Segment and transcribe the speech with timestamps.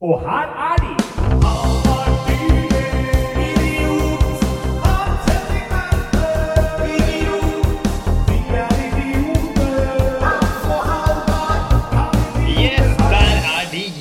[0.00, 0.92] Og her er de!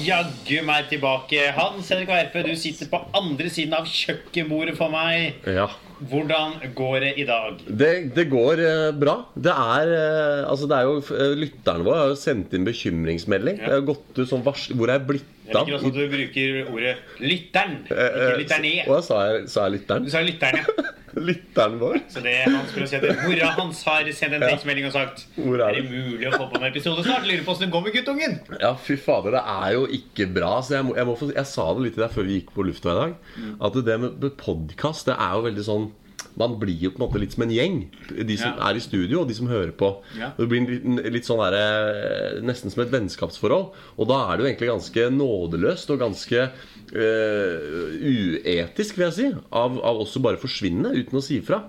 [0.05, 1.39] Jaggu meg tilbake.
[1.55, 5.39] Hans Henrik Verpe, du sitter på andre siden av kjøkkenbordet for meg.
[5.47, 5.65] Ja.
[6.11, 7.63] Hvordan går det i dag?
[7.65, 9.15] Det, det går eh, bra.
[9.33, 13.63] Det er eh, Altså, det er jo eh, Lytterne våre har jo sendt inn bekymringsmelding.
[13.63, 16.03] Det har gått ut sånn varsel Hvor er jeg blitt Jeg liker også at du
[16.09, 18.75] bruker ordet lytteren, Eh, eh, ikke lytterne.
[18.89, 19.47] Hva sa jeg?
[19.51, 20.05] Sa jeg lytteren?
[20.05, 20.91] Du sa lytteren, ja.
[21.29, 21.99] Lytteren vår?
[22.11, 25.61] Så det han skulle si at Mora hans har sendt en tekstmelding og sagt Hvor
[25.63, 27.23] er Er det mulig å få på en episode snart?
[27.23, 28.33] Lurer på åssen det går med guttungen.
[28.59, 30.57] Ja, fy fader, det er jo ikke bra.
[30.59, 32.65] Så jeg, må, jeg, må få, jeg sa det litt der før vi gikk på
[32.67, 33.15] lufta i dag.
[33.39, 33.53] Mm.
[33.69, 35.87] At det med podkast, det er jo veldig sånn
[36.37, 37.77] man blir jo på en måte litt som en gjeng.
[38.11, 38.69] De som Ja.
[38.69, 40.01] er i studio, og de som hører på.
[40.19, 40.31] Ja.
[40.37, 43.71] Det blir litt, litt sånn der, Nesten som et vennskapsforhold.
[43.97, 46.49] Og da er det jo egentlig ganske nådeløst og ganske
[46.95, 51.63] øh, uetisk, vil jeg si, av, av oss å bare forsvinne uten å si ifra.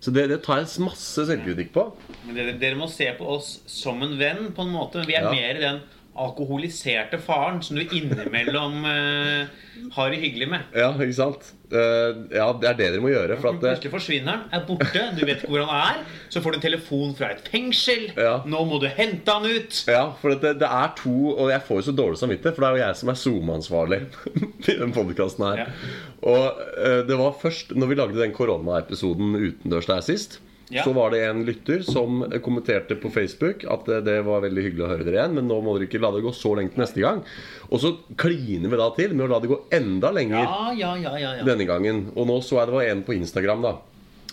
[0.00, 1.82] Så det, det tar jeg masse selvkritikk på.
[2.28, 5.02] Men dere, dere må se på oss som en venn, på en måte.
[5.08, 5.32] Vi er Ja.
[5.34, 5.80] mer den
[6.24, 9.46] alkoholiserte faren som du innimellom uh,
[9.94, 10.66] har det hyggelig med.
[10.76, 11.52] Ja, ikke sant?
[11.68, 13.36] Uh, ja, det er det dere må gjøre.
[13.40, 16.18] For at det, Plutselig forsvinner han, er borte, du vet ikke hvor han er.
[16.32, 18.08] Så får du en telefon fra et fengsel.
[18.16, 18.38] Ja.
[18.48, 19.82] Nå må du hente han ut.
[19.90, 22.70] Ja, for det, det er to Og jeg får jo så dårlig samvittighet, for det
[22.70, 24.02] er jo jeg som er SoMe-ansvarlig
[24.72, 25.64] i den podkasten her.
[25.64, 25.94] Ja.
[26.34, 30.82] Og uh, det var først når vi lagde den koronaepisoden utendørs der sist, Ja.
[30.84, 34.90] så var det en lytter som kommenterte på Facebook at det var veldig hyggelig å
[34.90, 37.00] høre dere igjen, men nå må dere ikke la det gå så lenge til neste
[37.00, 37.22] gang.
[37.72, 40.94] Og så kliner vi da til med å la det gå enda lenger Ja, ja,
[41.00, 41.46] ja, ja, ja.
[41.48, 42.08] denne gangen.
[42.14, 43.78] Og nå så jeg det var en på Instagram da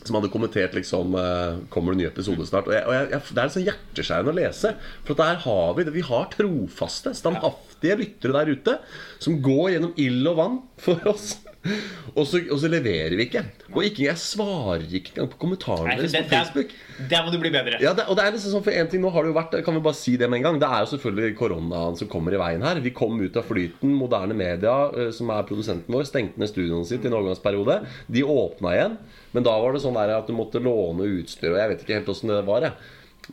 [0.06, 2.68] som hadde kommentert liksom eh, Kommer det ny episode snart?
[2.70, 4.74] Og, jeg, og jeg, Det er sånn hjerteskjærende å lese.
[5.06, 5.96] For at der har vi det.
[5.96, 8.78] Vi har trofaste, standhaftige lyttere der ute
[9.24, 11.40] som går gjennom ild og vann for oss.
[12.16, 13.42] Og så, og så leverer vi ikke.
[13.74, 16.74] Og ikke, jeg svarer ikke engang på kommentarene deres på Facebook.
[17.10, 17.80] der må du bli bedre.
[17.84, 19.58] Ja, det, og det er liksom sånn for en ting Nå har det jo vært
[19.66, 22.36] Kan vi bare si det med en gang Det er jo selvfølgelig koronaen som kommer
[22.36, 26.08] i veien her Vi kom ut av flyten Moderne media eh, Som er produsenten vår
[26.08, 28.96] Stengte ned studioene sitt i en overgangsperiode De åpna igjen
[29.36, 31.98] Men da var det sånn der at du måtte låne utstyr Og jeg vet ikke
[32.00, 32.78] helt hvordan det var jeg.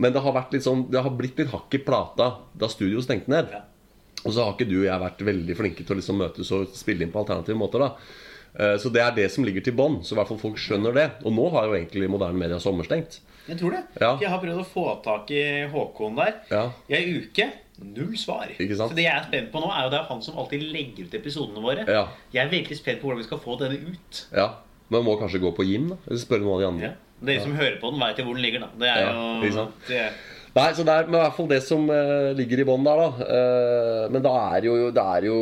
[0.03, 3.05] Men det har vært litt sånn Det har blitt litt hakk i plata Da studio
[3.05, 3.63] stengte ned Ja.
[4.23, 6.75] Og så har ikke du og jeg vært veldig flinke til å liksom møtes og
[6.79, 7.83] spille inn på alternative måter.
[7.83, 7.89] da
[8.53, 10.01] Så det er det som ligger til bånn.
[10.05, 11.07] Så i hvert fall folk skjønner det.
[11.25, 13.21] Og nå har jo egentlig moderne media sommerstengt.
[13.49, 13.81] Jeg tror det.
[14.01, 14.11] Ja.
[14.21, 15.41] Jeg har prøvd å få tak i
[15.73, 16.67] Håkon der Ja.
[16.89, 17.49] i ei uke.
[17.83, 18.47] Null svar.
[18.61, 18.93] Ikke sant?
[18.93, 21.09] Så det jeg er spent på nå, er jo det er han som alltid legger
[21.09, 21.87] ut episodene våre.
[21.89, 22.05] Ja.
[22.33, 24.27] Jeg er virkelig spent på hvordan vi skal få denne ut.
[24.37, 24.51] Ja,
[24.93, 26.91] Man må kanskje gå på Jim da eller spørre noen av de andre.
[26.93, 26.93] Ja.
[27.25, 28.61] Dere som hører på den, veit jo hvor den ligger.
[28.61, 30.03] da Det er jo det,
[30.53, 33.01] Nei, så Det er i hvert fall det som uh, ligger i bånn der.
[33.01, 35.37] da Uh, Men da er jo, det er jo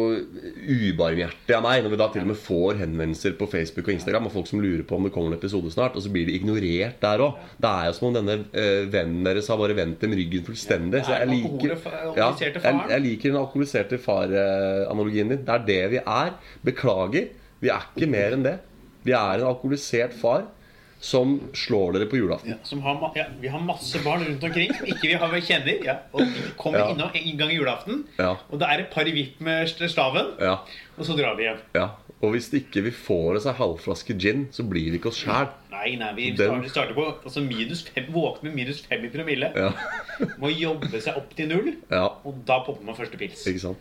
[0.90, 4.28] ubarmhjertig av meg når vi da til og med får henvendelser på Facebook og Instagram
[4.28, 6.36] av folk som lurer på om det kommer en episode snart, og så blir de
[6.38, 7.40] ignorert der òg.
[7.58, 11.02] Det er jo som om denne uh, vennen deres har bare vendt dem ryggen fullstendig.
[11.08, 11.74] Så jeg liker,
[12.18, 12.54] ja, jeg,
[12.94, 15.44] jeg liker den alkoholiserte far-analogien din.
[15.46, 16.34] Det er det vi er.
[16.66, 17.30] Beklager.
[17.60, 18.56] Vi er ikke mer enn det.
[19.02, 20.46] Vi er en alkoholisert far
[21.00, 22.52] som slår dere på julaften.
[22.52, 25.78] ja, har, ja, vi har masse barn rundt omkring som ikke vi har kjenner.
[25.84, 26.90] Ja, og de kommer Ja.
[26.92, 28.36] innom en gang i julaften, Ja.
[28.50, 30.58] og det er et par vipp med staven, Ja.
[30.98, 31.58] og så drar vi hjem.
[31.74, 31.88] Ja,
[32.22, 35.48] og hvis ikke vi får oss ei halvflaske gin, så blir det ikke oss sjæl.
[35.70, 39.52] Nei, nei, vi starter, starter på altså minus fem, våkne med minus fem i promille.
[39.56, 39.72] Ja.
[40.38, 43.46] Må jobbe seg opp til null, ja, og da popper man første pils.
[43.48, 43.78] ikke sant.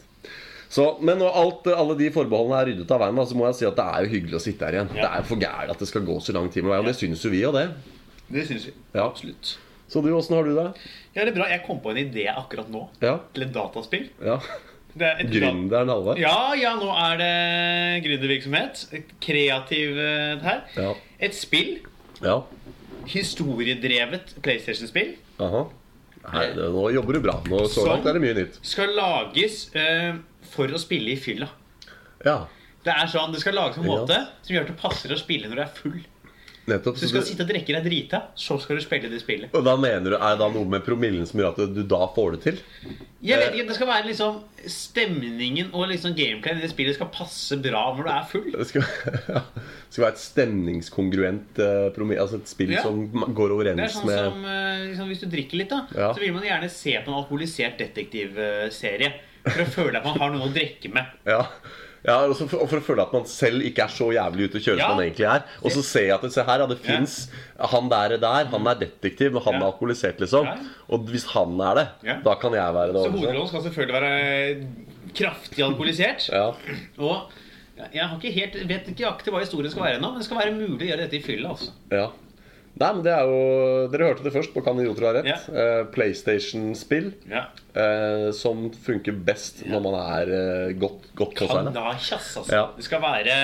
[0.70, 3.56] Så, men når alt, alle de forbeholdene er ryddet av veien, da, så må jeg
[3.58, 4.92] si at det er jo hyggelig å sitte her igjen.
[4.94, 5.02] Ja.
[5.02, 6.92] Det er jo for gærent at det skal gå så lang tid med veien, og
[6.92, 7.64] det syns jo vi og det.
[8.30, 8.74] Det syns vi.
[8.94, 9.08] Ja.
[9.08, 9.56] Absolutt.
[9.90, 10.68] Så du, åssen har du det?
[11.16, 11.48] Ja, det er bra.
[11.50, 13.16] Jeg kom på en idé akkurat nå Ja?
[13.34, 14.10] til et dataspill.
[14.22, 14.38] ja.
[15.00, 16.18] Er Gründeren Halvard?
[16.20, 17.34] Ja, ja, nå er det
[18.06, 18.88] gründervirksomhet.
[18.98, 20.64] Et Kreativ eh, her.
[20.76, 20.94] Ja.
[21.24, 21.78] Et spill.
[22.26, 22.40] ja.
[23.10, 25.16] Historiedrevet PlayStation-spill.
[26.34, 27.36] Nei, det, nå jobber du bra.
[27.50, 28.60] Nå, så langt er det mye nytt.
[28.66, 30.14] Skal lages eh,
[30.54, 31.48] for å spille i fylla.
[32.26, 32.42] Ja,
[32.86, 34.16] Det er sånn, det skal lages på en måte
[34.46, 36.00] som gjør at det passer å spille når du er full.
[36.70, 36.96] Nettopp.
[36.98, 39.50] Så du skal det- sitte og drikke deg drita, så skal du spille det spillet.
[39.54, 42.06] Og da mener du, Er det da noe med promillen som gjør at du da
[42.16, 42.60] får det til?
[43.22, 47.10] Jeg vet ikke, Det skal være liksom stemningen og liksom gameplay i det spillet skal
[47.12, 48.52] passe bra når du er full.
[48.54, 48.86] Det skal,
[49.36, 52.84] ja, det skal være et stemningskongruent uh, promille, altså et spill Ja.
[52.86, 55.82] som går overens Det er sånn med som eh, liksom, Hvis du drikker litt, da
[55.96, 56.14] Ja.
[56.14, 59.14] så vil man gjerne se på en alkoholisert detektivserie.
[59.50, 61.06] For å føle at man har noe å drikke med.
[61.26, 61.46] Ja.
[62.06, 64.60] Ja, og så for, for å føle at man selv ikke er så jævlig ute
[64.60, 64.88] å kjøre Ja.
[64.88, 65.44] som man egentlig er.
[65.64, 67.18] Og så ser jeg at se her, ja, det fins
[67.74, 70.48] Han der er der, han er detektiv, men han er alkoholisert, liksom.
[70.88, 71.88] Og hvis han er det,
[72.24, 74.68] da kan jeg være det Så hovedrollen skal selvfølgelig være
[75.16, 76.30] kraftig alkoholisert.
[76.32, 76.48] Ja.
[77.00, 77.32] Og
[77.94, 80.42] jeg har ikke helt, vet ikke akkurat hva historien skal være ennå, men det skal
[80.42, 81.54] være mulig å gjøre dette i fylla.
[81.56, 81.72] Altså.
[81.92, 82.08] ja.
[82.80, 83.40] Nei, men det er jo
[83.92, 85.28] Dere hørte det først på Kan idioter ha rett.
[85.28, 85.48] Yeah.
[85.50, 87.48] Uh, PlayStation-spill Ja.
[87.76, 91.66] uh, som funker best når man er uh, godt, godt på seg.
[91.68, 91.74] da.
[91.76, 92.56] Kanasjas, altså.
[92.56, 92.66] Ja.
[92.78, 93.36] Det skal være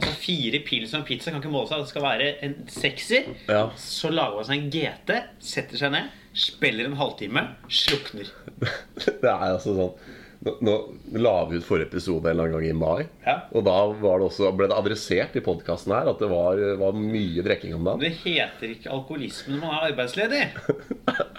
[0.00, 1.82] Altså Fire pils og en pizza kan ikke måle seg.
[1.82, 3.26] Det skal være en sekser.
[3.50, 3.66] Ja.
[3.76, 5.10] Så lager man seg en GT,
[5.44, 8.30] setter seg ned, spiller en halvtime, slukner.
[9.04, 10.74] Det er altså sånn Nå, nå
[11.20, 13.02] la vi ut forrige episode en eller annen gang i mai.
[13.26, 13.34] Ja.
[13.52, 16.96] Og da var det også, ble det adressert i podkasten her at det var, var
[16.96, 18.00] mye drikking om dagen.
[18.06, 20.44] Det heter ikke alkoholisme når man er arbeidsledig.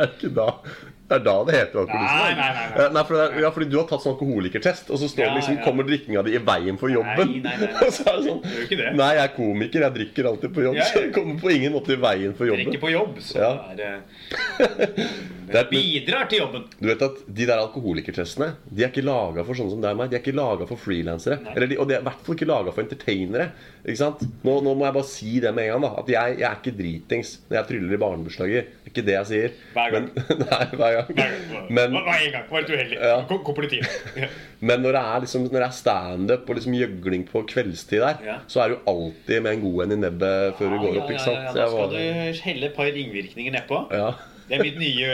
[0.02, 2.22] Er det ikke da Det er da det heter alkoholisme?
[2.22, 2.86] Nei, nei, nei, nei.
[2.96, 5.28] nei for det er, ja, fordi du har tatt sånn alkoholikertest, og så står Ja,
[5.32, 5.64] det liksom ja.
[5.66, 7.34] Kommer drikkinga di i veien for jobben?
[7.36, 7.84] Nei, nei, nei, nei.
[7.88, 8.94] Og så er det sånn ikke det.
[8.98, 10.78] Nei, jeg er komiker, jeg drikker alltid på jobb.
[10.80, 12.64] Ja, jeg, Så jeg kommer på ingen måte i veien for jobben.
[12.70, 13.52] Drikker på jobb, så Ja.
[13.74, 15.10] er, Det
[15.54, 16.64] det bidrar til jobben.
[16.80, 20.00] Du vet at De der alkoholikertestene De er ikke laga for sånne som deg og
[20.02, 20.10] meg.
[20.12, 21.40] De er ikke laga for frilansere.
[21.52, 23.50] Og de er i hvert fall ikke laga for entertainere.
[23.86, 24.22] Ikke sant?
[24.46, 25.82] Nå, nå må jeg bare si det med en gang.
[25.88, 28.70] da At jeg, jeg er ikke dritings når jeg tryller i barnebursdager.
[28.72, 29.58] Det er ikke det jeg sier.
[29.76, 30.10] Hver gang.
[30.16, 31.36] Men, nei, hver gang.
[31.72, 32.48] Men, Hva gang?
[32.52, 33.00] Var litt uheldig.
[33.02, 33.18] Ja.
[33.30, 33.88] Kom, kom politiet.
[34.68, 38.22] men når det er, liksom, når det er standup og liksom gjøgling på kveldstid der,
[38.26, 38.38] Ja.
[38.52, 41.10] så er du alltid med en god en i nebbet før du går opp.
[41.16, 41.38] ikke sant?
[41.38, 43.82] Ja, ja, ja, Da skal var- du helle et par ringvirkninger nedpå.
[43.92, 44.12] ja,
[44.52, 45.12] Det er mitt nye,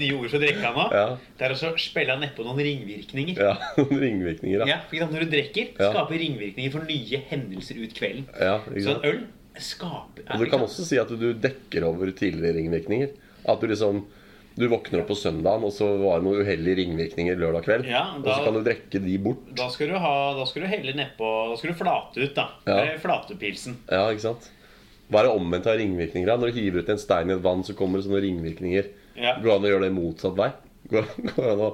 [0.00, 0.84] nye ord for å drikke nå.
[0.96, 1.06] Ja.
[1.36, 3.36] Det er å spille nedpå noen ringvirkninger.
[3.36, 4.68] ja, noen ringvirkninger, da.
[4.70, 5.90] Ja, for Når du drikker, Ja.
[5.92, 8.24] skaper ringvirkninger for nye hendelser ut kvelden.
[8.40, 9.20] Ja, Så en øl
[9.58, 13.12] skaper Og du kan også si at du dekker over tidligere ringvirkninger.
[13.48, 14.06] At du liksom
[14.58, 17.84] Du våkner opp på søndagen, og så var det noen uheldige ringvirkninger lørdag kveld.
[17.86, 19.44] Ja, da, Og så kan du drikke de bort.
[19.54, 22.48] Da skal du, ha, da skal du helle nedpå Da skal du flate ut, da.
[22.66, 22.78] Ja.
[22.88, 23.76] Er Flatepilsen.
[23.86, 24.48] Ja, ikke sant?
[25.08, 26.28] Hva er det omvendt av ringvirkninger?
[26.38, 28.88] Når du hiver ut en stein i et vann, så kommer det sånne ringvirkninger.
[29.16, 29.36] Ja.
[29.40, 30.50] Går det an å gjøre det motsatt vei?
[30.92, 31.70] Går, går det an å,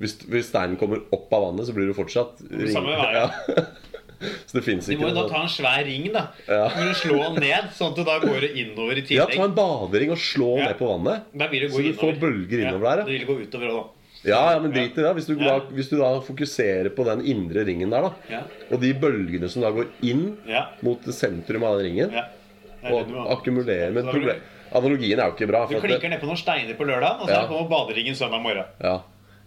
[0.00, 2.70] hvis, hvis steinen kommer opp av vannet, så blir det fortsatt ring...
[2.72, 3.10] Samme vei.
[3.14, 3.64] Ja.
[4.48, 6.24] så det fins Du må jo da ta en svær ring, da.
[6.48, 6.64] Ja.
[6.72, 10.14] Du slå den ned, sånn at du da går innover i Ja, ta en badering
[10.14, 10.70] og slå Ja.
[10.70, 11.28] ned på vannet.
[11.36, 12.00] Da vil det gå Så du innover.
[12.16, 13.04] får bølger innover der, ja.
[13.10, 13.84] Det vil gå utover òg.
[14.24, 15.10] Ja, ja, men drit i det.
[15.18, 18.40] Hvis du, da, hvis du da fokuserer på den indre ringen der, da, Ja.
[18.72, 20.70] og de bølgene som da går inn Ja.
[20.80, 22.24] mot sentrum av den ringen, ja.
[22.92, 24.40] Og akkumulerer Men problem,
[24.74, 25.64] analogien er jo ikke bra.
[25.66, 27.46] Du klinker at det, ned på noen steiner på lørdag, og så Ja.
[27.48, 28.64] kommer baderingen søndag morgen.
[28.82, 28.96] ja,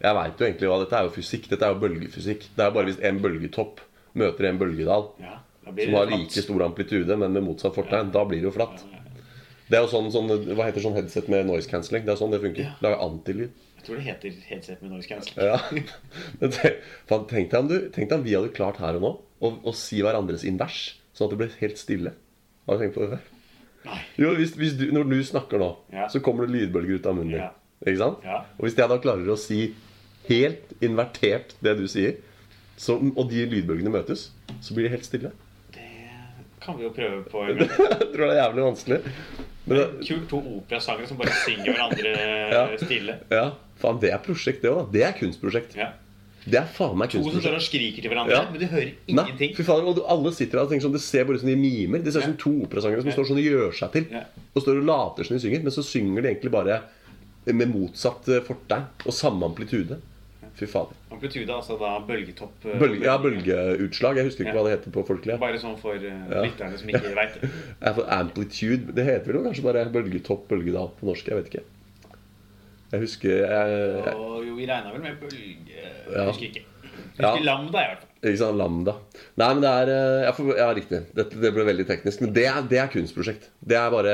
[0.02, 1.50] jeg veit jo egentlig hva dette er jo fysikk.
[1.50, 2.48] Dette er jo bølgefysikk.
[2.56, 3.80] Det er bare hvis en bølgetopp
[4.16, 8.42] møter en bølgedal Ja, som har like stor amplitude, men med motsatt fortegn, da blir
[8.42, 8.84] det jo flatt.
[9.70, 12.06] Det er jo sånn, sånn Hva heter sånn headset med noise cancelling?
[12.06, 12.64] Det er sånn det funker.
[12.64, 12.76] Ja.
[12.82, 13.52] Lager antilyd.
[13.78, 15.44] Jeg tror det heter headset med noise cancelling.
[15.44, 15.58] Ja.
[16.40, 16.52] Men
[17.28, 19.12] Tenk deg om, vi hadde klart her og nå
[19.42, 22.14] å si hverandres invers, sånn at det ble helt stille.
[22.68, 23.20] Har du tenkt på det?
[23.88, 24.00] Nei.
[24.20, 26.08] Jo, hvis, hvis du, Når du snakker nå, Ja.
[26.12, 27.42] så kommer det lydbølger ut av munnen din.
[27.46, 27.52] Ja.
[27.86, 28.24] Ikke sant?
[28.26, 28.42] Ja.
[28.58, 29.60] Og hvis jeg da klarer å si
[30.28, 32.18] helt invertert det du sier,
[32.78, 34.28] så, og de lydbølgene møtes,
[34.62, 35.32] så blir det helt stille.
[35.74, 35.86] Det
[36.62, 37.46] kan vi jo prøve på.
[37.48, 37.70] Jeg
[38.14, 39.00] tror det er jævlig vanskelig.
[39.68, 43.16] Men det, Kult to operasangere som bare synger hverandre stille.
[43.32, 43.46] ja,
[43.82, 44.92] faen, det er prosjekt, det òg.
[44.94, 45.76] Det er kunstprosjekt.
[45.80, 45.90] Ja.
[46.48, 48.46] Det er faen meg To som står og skriker til hverandre, Ja.
[48.52, 49.56] men du hører Nei, ingenting.
[49.58, 51.56] fy faen, og alle sitter der og tenker sånn Det ser bare ut som de
[51.60, 52.00] mimer.
[52.04, 53.16] Det ser ut som to operasangere som Ja.
[53.18, 54.06] står sånn og gjør seg til.
[54.12, 54.24] Ja.
[54.56, 56.82] Og står og later som de synger, men så synger de egentlig bare
[57.48, 60.00] med motsatt eh, fortegn og samme amplitude.
[60.58, 60.96] Fy fader.
[61.12, 62.66] Amplitude, altså da bølgetopp.
[62.66, 64.16] eh, Bølge, ja, bølgeutslag.
[64.18, 64.62] Jeg husker ikke Ja.
[64.64, 65.40] hva det heter på folkelig.
[65.40, 66.42] Bare sånn for uh, Ja.
[66.44, 67.50] lytterne som ikke veit det.
[68.10, 71.26] Amplitude Det heter vel kanskje bare bølgetopp, bølgedal på norsk.
[71.28, 71.64] Jeg vet ikke.
[72.92, 75.68] Jeg husker jeg, Og jo, vi regna vel med bølge...
[75.68, 76.26] Jeg Ja.
[76.30, 76.64] husker ikke.
[76.64, 77.32] Jeg Ja.
[77.34, 78.04] husker lambda, i hvert fall.
[78.32, 78.94] Ikke sant, Lambda.
[79.38, 81.00] Nei, men det er eh, Ja, for, ja riktig.
[81.16, 82.22] Dette, det ble veldig teknisk.
[82.22, 83.50] Men det er, det er kunstprosjekt.
[83.62, 84.14] Det er bare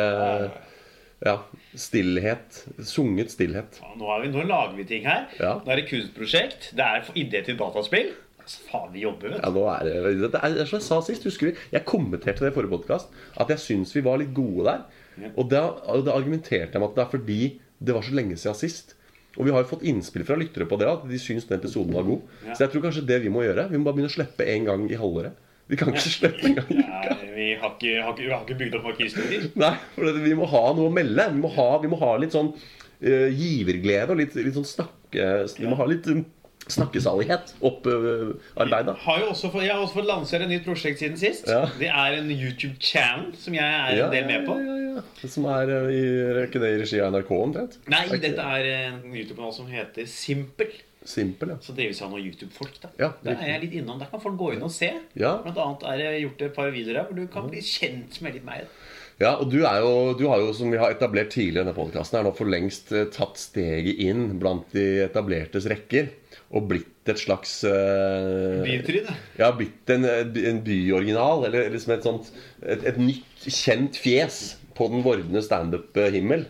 [1.23, 1.37] Ja.
[1.79, 2.65] Stillhet.
[2.83, 3.79] Sunget stillhet.
[3.81, 5.27] Ja, Nå, er vi, nå lager vi ting her.
[5.39, 5.53] Ja.
[5.63, 6.71] Nå er det kunstprosjekt.
[6.75, 8.11] Det er idé til dataspill.
[8.43, 9.55] Altså, faen, vi jobber, vet Ja, du.
[9.61, 12.55] nå er det, det er, Som jeg sa sist, husker du Jeg kommenterte det i
[12.57, 13.07] forrige podkast
[13.39, 14.81] at jeg syns vi var litt gode der.
[15.21, 15.29] Ja.
[15.37, 17.39] Og da, og da argumenterte jeg med at det er fordi
[17.83, 18.95] det var så lenge siden sist.
[19.33, 21.95] Og vi har jo fått innspill fra lyttere på det at de syns den episoden
[21.95, 22.27] var god.
[22.45, 22.53] Ja.
[22.53, 24.67] Så jeg tror kanskje det vi må gjøre Vi må bare begynne å slippe en
[24.69, 25.39] gang i halvåret.
[25.71, 28.43] Vi kan ikke slippe en gang i Ja, vi, har ikke, har ikke, vi har
[28.43, 29.49] ikke bygd opp nok historier.
[29.63, 31.27] Nei, for vi må ha noe å melde.
[31.33, 35.29] Vi må ha, vi må ha litt sånn uh, giverglede og litt, litt sånn snakke...
[35.57, 36.09] Vi må ha litt
[36.71, 38.95] snakkesalighet opparbeida.
[39.03, 41.49] Fått, jeg har også fått lansere et nytt prosjekt siden sist.
[41.49, 41.65] Ja.
[41.79, 44.55] Det er en YouTube-channel som jeg er en del med på.
[44.61, 45.27] Ja, ja, ja.
[45.27, 46.07] Som er eh, i,
[46.45, 47.77] ikke det i regi av NRK omtrent?
[47.91, 50.73] Nei, Er dette er en YouTube-kanal som heter Simpel.
[51.03, 51.59] Simpel, ja.
[51.59, 52.79] Så drives han noen YouTube-folk.
[52.83, 53.99] da Ja, Der er jeg litt innom.
[53.99, 54.93] Der kan folk gå inn og se.
[55.19, 55.35] Ja.
[55.43, 58.37] Blant annet er det gjort et par videoer her hvor du kan bli kjent med
[58.37, 58.69] litt mer.
[59.21, 62.31] Ja, og du, jo, du har jo, som vi har etablert tidligere i denne podkasten,
[62.33, 66.09] for lengst eh, tatt steget inn blant de etablertes rekker.
[66.53, 69.15] Og blitt et slags uh, Bytryne.
[69.39, 71.47] Ja, blitt en, en byoriginal.
[71.49, 72.29] Eller, liksom et sånt
[72.61, 74.43] et, et nytt, kjent fjes
[74.77, 76.45] på den vordende standup-himmel.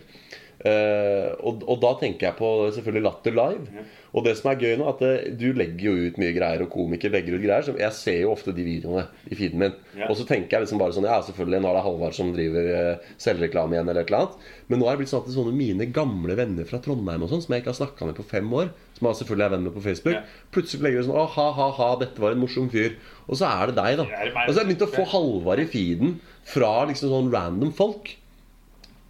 [0.64, 3.82] Uh, og, og da tenker jeg på selvfølgelig Latter Live.
[4.14, 6.70] Og det som er gøy nå, at det, du legger jo ut mye greier, og
[6.72, 7.66] komikere legger ut greier.
[7.66, 9.76] Så jeg ser jo ofte de videoene i feeden min.
[9.98, 10.08] Ja.
[10.08, 12.70] Og så tenker jeg liksom bare sånn Ja, selvfølgelig, nå er det Halvard som driver
[12.70, 14.48] uh, selvreklame igjen, eller et eller annet.
[14.68, 17.44] Men nå er det blitt sånn at sånne mine gamle venner fra Trondheim og sånn,
[17.44, 19.74] som jeg ikke har snakka med på fem år, som jeg selvfølgelig er venn med
[19.74, 20.22] på Facebook, Ja.
[20.54, 22.96] plutselig legger de sånn Å, ha, ha, ha, dette var en morsom fyr.
[23.28, 24.04] Og så er det deg, da.
[24.04, 24.48] Det meg.
[24.48, 28.12] Og så har jeg begynt å få Halvard i feeden fra liksom sånn random folk.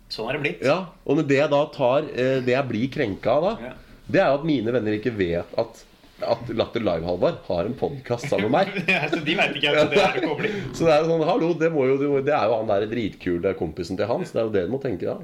[0.08, 0.62] Sånn er det blitt.
[0.64, 3.72] Ja, Og det jeg da tar eh, Det jeg blir krenka av da, Ja.
[4.08, 5.84] det er jo at mine venner ikke vet at
[6.24, 8.84] at Latter Live-Halvard har en podkast sammen med meg.
[8.88, 10.52] Ja, så de vet ikke at det er kobling.
[10.76, 13.52] Så det er jo sånn, hallo, det, jo, det det er jo han der dritkule
[13.58, 14.30] kompisen til Hans.
[14.30, 15.16] Det er jo det du må tenke da.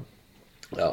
[0.77, 0.89] Ja.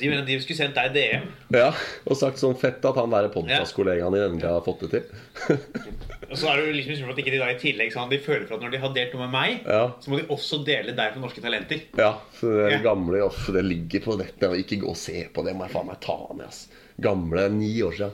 [0.00, 1.26] De, de skulle sendt deg DM.
[1.54, 1.68] ja.
[2.08, 5.58] Og sagt sånn fett at han der podkastkollegaen din endelig har fått det til.
[6.32, 8.18] Og så er det jo liksom på at ikke de da i tillegg sånn, De
[8.24, 9.82] føler for at når de har delt noe med meg, Ja.
[10.00, 11.82] så må de også dele deg for Norske Talenter.
[11.98, 12.78] Ja, så det Ja.
[12.86, 14.48] gamle off, det ligger på dette.
[14.48, 16.46] Og ikke gå og se på det, må jeg faen meg ta ned.
[16.48, 16.68] ass
[17.00, 18.12] Gamle ni år siden.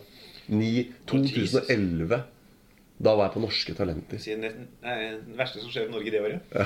[0.48, 0.72] Ni,
[1.06, 2.22] 2011.
[3.00, 4.18] Da var jeg på Norske Talenter.
[4.18, 4.50] Siden det
[4.82, 6.40] er det verste som skjer i Norge det året.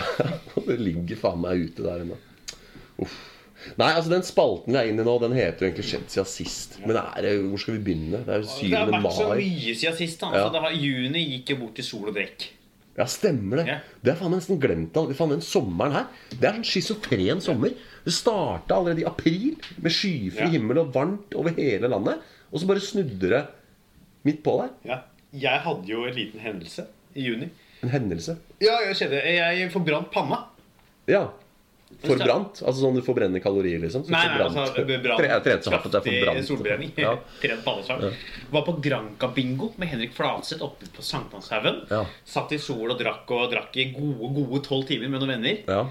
[0.57, 2.17] Ja, det ligger faen meg ute der ennå.
[3.05, 3.19] Uff.
[3.79, 6.27] Nei, altså den spalten vi er inne i nå, den heter jo egentlig skjedd siden
[6.31, 6.79] sist.
[6.87, 8.23] Men er det, hvor skal vi begynne?
[8.27, 8.67] Det er jo 7.
[8.71, 8.93] Det har 7.
[8.97, 9.37] vært så mai.
[9.43, 10.21] mye siden sist.
[10.21, 10.27] da.
[10.33, 10.43] Ja.
[10.43, 12.49] Altså, det har, juni gikk jo bort til sol og drekk.
[12.99, 13.67] Ja, stemmer det.
[13.71, 13.79] Ja.
[14.05, 14.97] Det har faen meg nesten glemt.
[15.01, 17.73] all- Faen, den sommeren her Det er sånn schizofren sommer.
[18.05, 20.51] Det starta allerede i april med skyfri Ja.
[20.53, 22.21] himmel og varmt over hele landet.
[22.53, 23.47] Og så bare snudde det
[24.25, 24.71] midt på der.
[24.85, 24.99] Ja.
[25.33, 26.85] Jeg hadde jo en liten hendelse
[27.17, 27.49] i juni.
[27.83, 28.37] En hendelse.
[28.61, 29.23] Ja, jeg skjedde.
[29.25, 30.45] Jeg forbrant panna.
[31.09, 31.31] Ja.
[32.03, 32.63] Forbrant?
[32.63, 34.05] Altså sånn du forbrenner kalorier, liksom?
[34.07, 35.23] Så Nei, nei, altså brant.
[35.45, 36.93] Trent Kraftig solbrenning.
[36.99, 37.15] Ja.
[37.43, 38.09] Trent panneslag.
[38.51, 41.85] Var på Granca-bingo med Henrik Flatseth oppe på Sankthanshaugen.
[41.93, 42.05] Ja.
[42.25, 45.63] Satt i sol og drakk og drakk i gode gode tolv timer med noen venner.
[45.69, 45.85] Ja.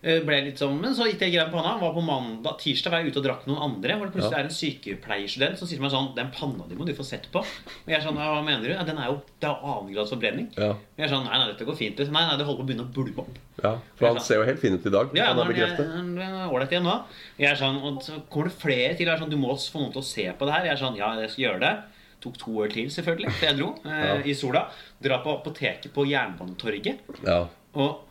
[0.00, 1.72] Eh, Ble litt sånn, Men så gikk jeg greit på panna.
[1.80, 3.96] Var på mandag, Tirsdag var jeg ute og drakk noen andre.
[3.98, 4.38] Hvor det plutselig Ja.
[4.38, 7.26] er en sykepleierstudent som sier til meg sånn Den panna di må du få sett
[7.32, 7.40] på.
[7.40, 8.70] Og jeg er sånn, «Ja, Hva mener du?
[8.74, 10.48] Ja, den er jo det er annengrads forbrenning.
[10.56, 10.70] Ja.
[10.70, 11.98] Og jeg er sånn, Nei, nei, dette går fint.
[11.98, 13.38] Nei, nei, det holder på å begynne å bulme opp.
[13.64, 13.78] ja.
[13.96, 15.10] For han ser jo helt fin ut i dag.
[15.14, 15.92] Ja, han er det bekrefte.
[15.92, 17.02] den er ålreit igjen nå.
[17.38, 19.06] Jeg er sånn, og så kommer det flere til.
[19.06, 20.64] Jeg er sånn, du må få noen til å se på det her.
[20.64, 21.82] Jeg er sånn, ja, jeg skal gjøre det.
[22.20, 24.14] Tok to år til, selvfølgelig, for jeg dro eh, Ja.
[24.22, 24.70] i sola.
[25.02, 27.46] Dra på apoteket på Jernbanetorget Ja.
[27.74, 28.04] og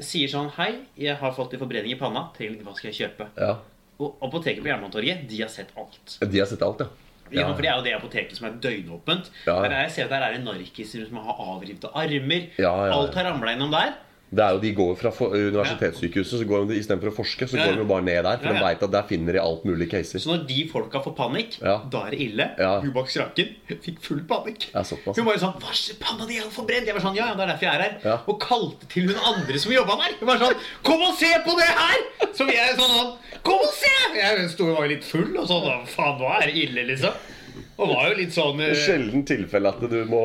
[0.00, 2.28] sier sånn Hei, jeg har fått en forbrenning i panna.
[2.36, 3.28] Trenger Hva skal jeg kjøpe?
[3.38, 3.54] ja.
[4.02, 6.16] Og apoteket på Jernbanetorget, de har sett alt.
[6.18, 6.86] De har sett alt, ja.
[7.30, 7.44] Ja.
[7.54, 9.28] For det er jo det apoteket som er døgnåpent.
[9.46, 9.54] Ja.
[9.62, 12.48] Der er, jeg ser at der er det narkiser som har avrivte armer.
[12.90, 13.94] Alt har ramla innom der.
[14.34, 17.56] Det er jo, De går fra for- universitetssykehuset, så går de istedenfor å forske, så
[17.60, 18.38] går de jo bare ned der.
[18.42, 20.18] For de veit at der finner de alt mulig caser.
[20.22, 21.76] Så når de folka får panikk, Ja.
[21.90, 22.46] da er det ille.
[22.82, 24.68] Hun bak skranken fikk full panikk.
[24.74, 25.98] Hun bare sånn Hva skjer?
[26.00, 26.86] Panna di er jo forbrent!
[26.86, 28.22] Jeg var sånn, ja, ja, det er derfor jeg er her.
[28.28, 30.16] Og kalte til hun andre som jobba der.
[30.20, 32.00] Hun var sånn Kom og se på det her!
[32.34, 33.12] Så vi er sånn sånn
[33.44, 33.92] Kom og se!
[34.16, 35.86] Jeg sto var jo litt full og sånn.
[35.86, 37.12] Faen, nå er det ille, liksom.
[37.76, 40.20] Og var jo litt sånn Det eh, sjelden tilfelle at du må,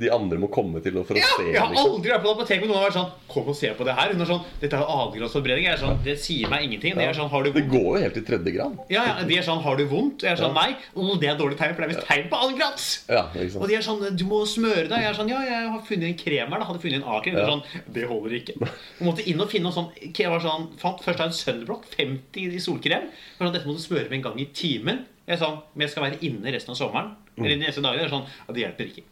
[0.00, 1.44] de andre må komme til for å ja, se.
[1.52, 1.92] jeg har Liksom.
[1.94, 3.94] aldri vært på apoteket apotek med noen har vært sånn Kom og se på det
[3.94, 4.10] her.
[4.12, 5.66] Hun er sånn Dette er jo annengradsforbrenning.
[5.68, 6.96] Jeg er sånn Det sier meg ingenting.
[6.98, 8.80] Det er sånn Har du Det går jo helt til tredje grad.
[8.90, 10.24] Ja, ja, De er sånn Har du vondt?
[10.24, 10.72] Og jeg er sånn Nei.
[10.96, 12.86] «Å, det er dårlig tegn, for det er visst tegn på annengrads.
[13.08, 13.22] Ja,
[13.60, 14.98] Og de er sånn, du må smøre deg.
[15.04, 16.58] Jeg er sånn, ja, jeg har funnet en krem her.
[16.58, 17.36] da, hadde funnet en A-krem.
[17.38, 17.52] Det Ja.
[17.54, 17.62] Sånn,
[17.94, 18.56] det holder ikke.
[18.58, 22.56] Jeg måtte inn og finne noe sånn, jeg var sånn fant først en Sunblock, 50
[22.58, 23.08] i solkrem.
[23.38, 25.04] Sånn, Dette må du smøre med en gang i timen.
[25.30, 27.10] Jeg er sånn, Men jeg skal være inne resten av sommeren.
[27.38, 28.08] Eller de neste dagene.
[28.10, 29.02] Sånn, ja, Det hjelper ikke.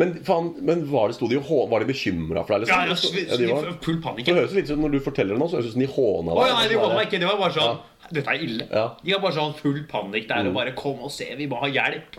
[0.00, 1.38] Men, faen, men var, det, de,
[1.70, 2.72] var de bekymra for deg?
[2.72, 3.14] Ja, Liksom?
[3.14, 4.26] ja, Ja, de var, Full panikk.
[4.26, 5.90] det høres litt ut Når du forteller det nå, så høres det ut som de
[5.94, 7.22] håna Å ja, nei, de håna ikke.
[7.22, 8.10] Det var bare sånn Ja.
[8.18, 8.66] Dette er ille.
[8.72, 8.84] Ja.
[9.04, 11.68] De har bare sånn full panikk der og bare 'Kom og se, vi må ha
[11.68, 12.16] hjelp'.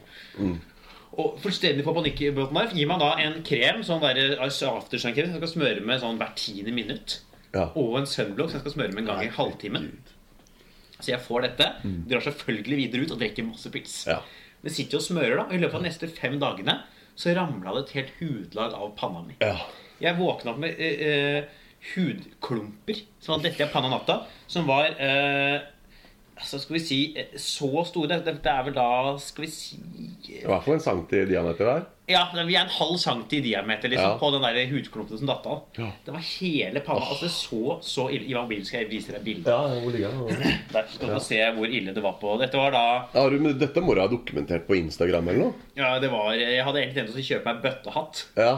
[1.20, 5.52] Og fullstendig på panikkbåten der gir man da en krem sånn der aftersun-krem som skal
[5.52, 7.22] smøre med sånn hvert tiende minutt.
[7.54, 7.72] Ja.
[7.76, 9.90] Og en sunblock som jeg skal smøre med en gang i halvtimen.
[11.00, 11.68] Så jeg får dette,
[12.12, 13.94] drar selvfølgelig videre ut og drikker masse pils.
[14.10, 14.20] Ja.
[14.60, 15.46] Men sitter jo og smører, da.
[15.48, 16.76] Og i løpet av de neste fem dagene
[17.20, 19.38] så ramla det et helt hudlag av panna mi.
[19.44, 19.56] Ja.
[20.00, 24.88] Jeg våkna opp med eh, eh, hudklumper som hadde dette i panna natta, som var
[24.96, 25.60] eh,
[26.40, 28.86] altså skal vi si eh, så store Det, det er vel da
[29.22, 29.78] Skal vi si
[30.40, 31.86] I hvert fall en centi i diameter der.
[32.10, 34.18] Ja, vi er en halv centi i diameter liksom, Ja.
[34.18, 35.60] på den der hudklumpen som datt av.
[35.78, 35.92] Ja.
[36.06, 37.06] Det var hele panna.
[37.06, 39.52] Altså, det så så ille Ivan Bill, skal jeg vise deg bildet?
[39.52, 40.58] Ja, hvor ligger den?
[40.74, 42.34] Der skal du se hvor ille det var på.
[42.42, 45.70] Dette var da ja, du, men dette må du ha dokumentert på Instagram eller noe?
[45.78, 48.24] Ja, det var Jeg hadde egentlig tenkt å kjøpe meg bøttehatt.
[48.42, 48.56] Ja.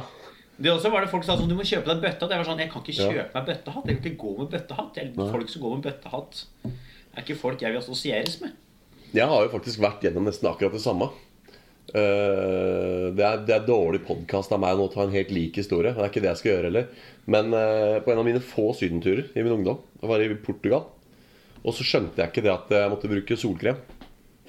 [0.62, 2.32] Det også var det Folk sa sånn Du må kjøpe deg bøttehatt.
[2.32, 3.12] Jeg var sånn Jeg kan ikke Ja.
[3.18, 3.86] kjøpe meg bøttehatt.
[3.90, 5.00] Jeg vil ikke gå med bøttehatt.
[5.02, 6.46] Jeg, folk som går med bøttehatt,
[7.16, 8.54] er ikke folk jeg vil assosieres med.
[9.14, 11.10] Jeg har jo faktisk vært gjennom nesten akkurat det samme.
[11.92, 15.58] Uh, det, er, det er dårlig podkast av meg nå å ta en helt lik
[15.60, 15.92] historie.
[15.96, 16.92] Det er ikke det jeg skal gjøre heller.
[17.32, 20.86] Men uh, på en av mine få sydenturer i min ungdom, jeg var i Portugal,
[21.62, 23.82] og så skjønte jeg ikke det at jeg måtte bruke solkrem.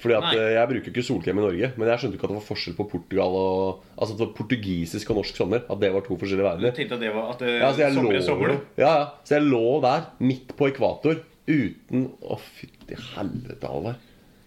[0.03, 0.31] Fordi at Nei.
[0.41, 2.73] eh, Jeg bruker ikke solkrem i Norge, men jeg skjønte ikke at det var forskjell
[2.75, 5.61] på Portugal og Altså at det var portugisisk og norsk sommer.
[5.71, 6.73] At det var to forskjellige verdener.
[6.75, 8.55] tenkte at det var at det, Ja, så jeg sommer lå, sommer.
[8.81, 9.05] ja, ja.
[9.23, 13.97] Så jeg lå der, midt på ekvator, uten Å, fytti helvete, Alvar.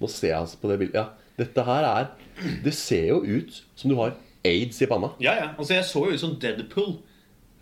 [0.00, 0.96] Nå ser jeg altså på det bildet.
[1.00, 1.08] Ja,
[1.40, 2.06] dette her er
[2.64, 4.14] Det ser jo ut som du har
[4.46, 5.10] aids i panna.
[5.20, 5.50] Ja, ja.
[5.58, 6.96] Altså, jeg så jo ut som Deadpool.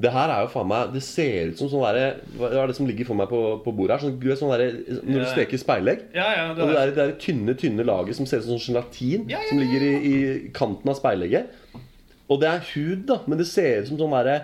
[0.02, 2.74] Det her er jo faen meg Det ser ut som sånn derre Hva er det
[2.74, 4.02] som ligger for meg på, på bordet her?
[4.02, 4.72] Sånn, du vet, sånn derre
[5.06, 6.00] Når du steker speilegg.
[6.18, 6.46] Ja, ja.
[6.50, 6.80] Og Det det der.
[6.80, 9.86] der, det der tynne, tynne laget som ser ut som sånn gelatin Ja, som ligger
[9.86, 10.16] i, i
[10.56, 11.54] kanten av speilegget.
[12.32, 14.36] Og det er hud, da, men det ser ut som sånn derre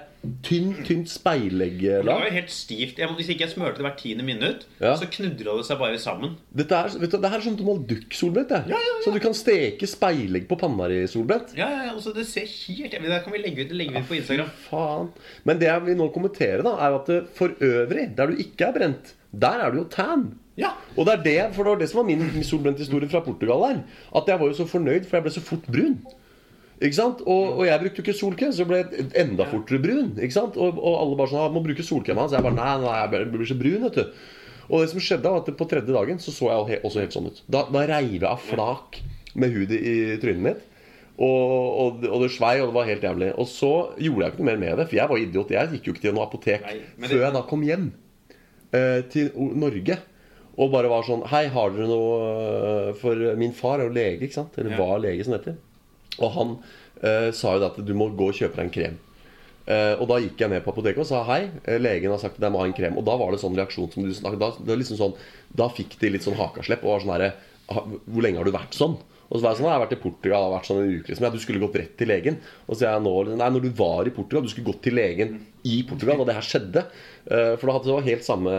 [0.44, 2.98] tynt, tynt Det var jo helt stivt.
[3.00, 4.92] Jeg, hvis ikke jeg smurte det hvert tiende minutt, Ja.
[5.00, 6.34] så knudra det seg bare sammen.
[6.52, 8.52] Dette er, vet du, det her er sånn du må ha dukksolbrett.
[8.68, 8.98] Ja, ja, ja.
[9.04, 11.56] Så du kan steke speilegg på panna di i solbrett.
[11.56, 14.52] Ja, ja, altså Det ser helt Det kan vi legge ut, legge ut på Instagram.
[14.68, 15.08] Faen.
[15.48, 18.76] Men det jeg vil nå kommentere, da, er at for øvrig, der du ikke er
[18.76, 20.34] brent, der er du jo tan.
[20.60, 20.74] Ja.
[20.98, 23.84] Og det er det, for det var det som var min solbrenthistorie fra Portugal der.
[24.12, 25.96] At jeg var jo så fornøyd, for jeg ble så fort brun.
[26.80, 27.20] Ikke sant?
[27.28, 30.14] Og, og jeg brukte jo ikke solkrem, så jeg ble enda fortere brun.
[30.16, 30.56] Ikke sant?
[30.56, 32.32] Og, og alle bare sånn «Ah, 'Må bruke solkrem', hans».
[32.32, 34.22] jeg bare nei, nei, jeg blir så brun, vet du.
[34.70, 37.28] Og det som skjedde, var at på tredje dagen så så jeg også helt sånn
[37.28, 37.42] ut.
[37.50, 39.00] Da, da reiv jeg av flak
[39.34, 40.66] med hudet i, trynet mitt.
[41.20, 41.50] Og,
[41.82, 43.32] og, og det svei, og det var helt jævlig.
[43.36, 45.50] Og så gjorde jeg ikke noe mer med det, for jeg var idiot.
[45.52, 47.10] Jeg gikk jo ikke til noe apotek Nei, det...
[47.10, 47.90] før jeg da kom hjem
[48.72, 49.28] eh, til
[49.60, 49.98] Norge.
[50.60, 54.26] Og bare var sånn Hei, har dere noe eh, For min far er jo lege,
[54.26, 54.56] ikke sant?
[54.60, 54.80] Eller Ja.
[54.80, 55.58] var lege, som det heter.
[56.18, 56.56] Og han
[57.02, 58.98] eh, sa jo at du må gå og kjøpe deg en krem.
[59.70, 61.44] Eh, og da gikk jeg ned på apoteket og sa hei.
[61.62, 62.98] eh, Legen har sagt at jeg må ha en krem.
[62.98, 65.14] Og da var det sånn reaksjon som du snakket Da, det var liksom sånn,
[65.56, 66.82] da fikk de litt sånn hakaslepp.
[66.82, 67.32] Og var sånn herre
[67.70, 68.98] Hvor lenge har du vært sånn?
[69.30, 71.12] Og så var jeg sånn, jeg har vært i Portugal, har vært sånn en uke
[71.12, 71.24] liksom.
[71.28, 72.40] Ja, du skulle gått rett til legen.
[72.66, 75.36] Og så jeg nå Nei, når du var i Portugal, du skulle gått til legen
[75.62, 76.82] i Portugal da det her skjedde.
[77.30, 78.56] Eh, for da hadde det helt samme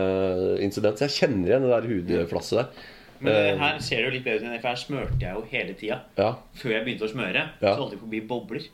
[0.64, 0.96] incident.
[0.96, 2.88] Så jeg kjenner igjen det der hudflasset der.
[3.22, 3.56] Men Eh.
[3.58, 6.00] her ser det jo litt bedre ut for her smørte jeg jo hele tida.
[6.18, 7.74] Ja, Før jeg begynte å smøre, Ja.
[7.74, 8.68] så holdt det på å bli bobler.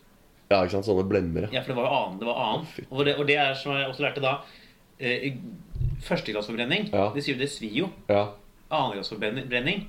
[0.51, 0.87] ja ikke sant.
[0.87, 1.49] Sånne blemmer.
[1.53, 2.19] Ja, for det var jo annen.
[2.19, 2.67] Det var annen.
[2.91, 4.39] Oh, Og det, og det er som jeg også lærte da
[5.01, 5.33] eh,
[6.03, 7.11] Førstegradsforbrenning, Ja.
[7.15, 7.91] det sier jo det svir jo.
[8.09, 8.29] Ja.
[8.71, 9.87] Annengradsforbrenning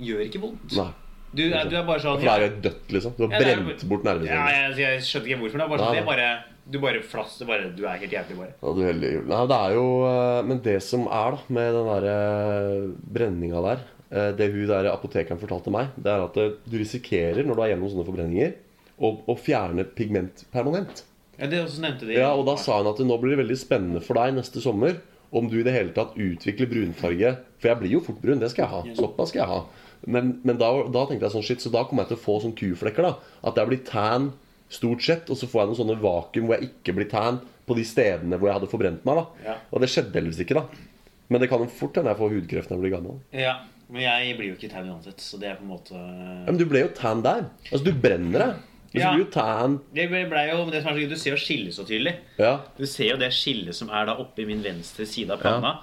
[0.00, 0.76] gjør ikke vondt.
[0.76, 0.90] Nei.
[1.34, 3.12] Du, er, du er bare sånn For det er jo dødt, liksom.
[3.18, 4.54] Du har Ja, brent bort Ja, nervecellene.
[4.54, 5.58] jeg, jeg skjønte ikke hvorfor.
[5.58, 6.28] Det er bare sånn, det er bare,
[6.70, 8.54] du bare flass, er bare, Du er helt jævlig, bare.
[8.62, 9.26] Ja, du heldige.
[9.28, 13.62] Nei, det er jo eh, Men det som er da med den der eh, brenninga
[13.66, 17.62] der Det hun der apotekeren fortalte meg, det er at eh, du risikerer, når du
[17.64, 18.54] er gjennom sånne forbrenninger,
[18.98, 21.04] å, å fjerne pigment permanent.
[21.38, 22.16] Ja, det også nevnte de.
[22.18, 24.96] Ja, og da sa hun at nå blir det veldig spennende for deg neste sommer
[25.30, 27.34] om du i det hele tatt utvikler brunfarge.
[27.60, 28.96] For jeg blir jo fort brun, det skal jeg ha.
[28.96, 29.60] Såpass skal jeg ha.
[30.08, 32.38] Men, men da, da tenkte jeg sånn shit, så da kommer jeg til å få
[32.42, 33.06] sånn kuflekker.
[33.06, 34.32] da At jeg blir tan
[34.72, 37.76] stort sett, og så får jeg noen sånne vakuum hvor jeg ikke blir tan på
[37.76, 39.20] de stedene hvor jeg hadde forbrent meg.
[39.20, 39.56] da Ja.
[39.70, 40.86] Og det skjedde heldigvis ikke, da.
[41.28, 43.18] Men det kan fort hende jeg får hudkreft når jeg blir gammel.
[43.36, 46.48] Ja, men jeg blir jo ikke tan uansett, så det er på en måte Ja,
[46.50, 47.46] men du ble jo tan der.
[47.70, 48.48] Altså, du brenner deg.
[48.48, 49.10] Altså, Ja.
[49.10, 49.78] Du blir jo tan.
[49.94, 52.14] Det ble, ble jo, det som er så gøy, Du ser jo skillet så tydelig.
[52.40, 52.54] Ja.
[52.78, 55.74] Du ser jo det skillet som er da oppe i min venstre side av panna.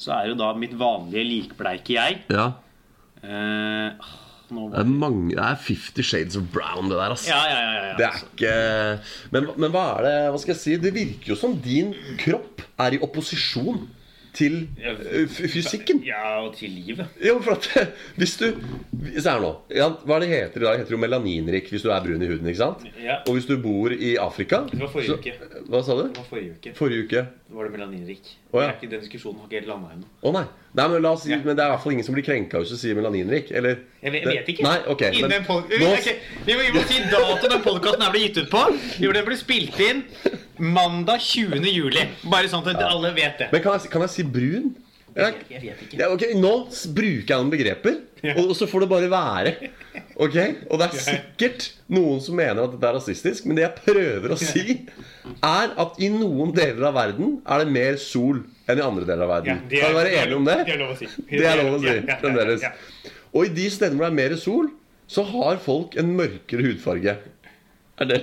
[0.00, 2.22] Så er jo da mitt vanlige likbleike jeg.
[2.32, 2.52] ja.
[3.26, 3.90] Eh,
[4.52, 7.30] nå Det er mange Det er 50 shades of brown, det der, altså.
[7.32, 7.94] ja, ja, ja, ja, ja.
[7.96, 8.52] Det er ikke
[9.32, 10.76] men, men hva er det Hva skal jeg si?
[10.84, 13.88] Det virker jo som din kropp er i opposisjon
[14.36, 16.02] til eh, fysikken.
[16.04, 17.06] Ja, og til livet.
[17.24, 17.68] Ja, for at
[18.20, 18.50] hvis du
[19.16, 19.50] Se her nå.
[19.72, 20.76] Ja, hva er det heter i dag?
[20.76, 22.46] Det heter jo melaninrik hvis du er brun i huden.
[22.50, 22.84] ikke sant?
[23.00, 23.18] Ja.
[23.28, 25.62] Og hvis du bor i Afrika Det var forrige så- uke.
[25.70, 26.02] Hva sa du?
[26.08, 26.72] Det var forrige uke.
[26.76, 27.22] Forrige uke.
[27.46, 28.32] Da var det melaninrik.
[28.52, 28.72] Oh, ja.
[28.80, 30.08] Den diskusjonen har ikke helt landa ennå.
[30.22, 30.44] Å nei.
[30.74, 31.38] nei men, la oss si, Ja.
[31.44, 33.52] men det er i hvert fall ingen som blir krenka hvis du sier melaninrik.
[33.52, 34.66] Eller Jeg vet, jeg vet ikke.
[34.66, 36.16] Nei, ok men den okay.
[36.46, 38.64] vi, må, vi må si datoen den podkasten ble gitt ut på.
[39.04, 40.04] Jo, Den ble spilt inn
[40.58, 41.62] mandag 20.
[41.70, 42.02] juli.
[42.30, 43.48] Bare sånn at alle vet det.
[43.52, 44.74] Men kan jeg, kan jeg si brun?
[45.16, 45.96] Jeg, Jeg vet ikke.
[45.96, 46.50] Ja, ok, Nå
[46.92, 47.94] bruker jeg noen begreper,
[48.34, 49.52] og, og så får det bare være.
[50.20, 50.36] Ok?
[50.68, 54.34] Og det er sikkert noen som mener at dette er rasistisk, men det jeg prøver
[54.34, 54.76] å si,
[55.40, 59.24] er at i noen deler av verden er det mer sol enn i andre deler
[59.24, 59.62] av verden.
[59.70, 60.58] Ja, er, kan vi være enige om det?
[60.66, 61.08] Det er lov å si.
[61.30, 61.86] Det er lov å si.
[61.88, 62.66] Ja, ja, ja, Fremdeles.
[62.66, 62.74] ja.
[63.36, 64.68] Og i de stedene hvor det er mer sol,
[65.08, 67.16] så har folk en mørkere hudfarge.
[67.98, 68.18] Er det?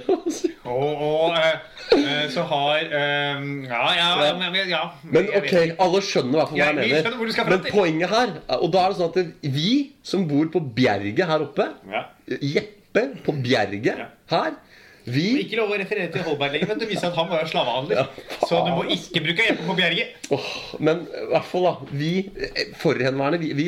[0.69, 1.53] Og, og eh,
[1.97, 5.77] eh, så har eh, Ja, ja, ja, men, ja Men jeg vet ok, ikke.
[5.85, 7.01] alle skjønner i hvert fall hva Ja, jeg vi mener.
[7.01, 7.73] skjønner hvor du skal fram Men til.
[7.73, 9.71] poenget her Og da er det sånn at det, vi
[10.05, 12.03] som bor på Bjerget her oppe Ja.
[12.37, 14.07] Jeppe på Bjerget Ja.
[14.35, 14.53] her
[15.09, 17.49] Vi Ikke lov å referere til Holberg lenger, men det viser at han var jo
[17.51, 17.97] slavehandler.
[17.97, 18.37] Ja.
[18.47, 20.13] Så du må ikke bruke Jeppe på Bjerget.
[20.31, 20.45] Åh,
[20.79, 21.73] Men i hvert fall, da.
[21.91, 23.65] Vi eh, forhenværende, vi, vi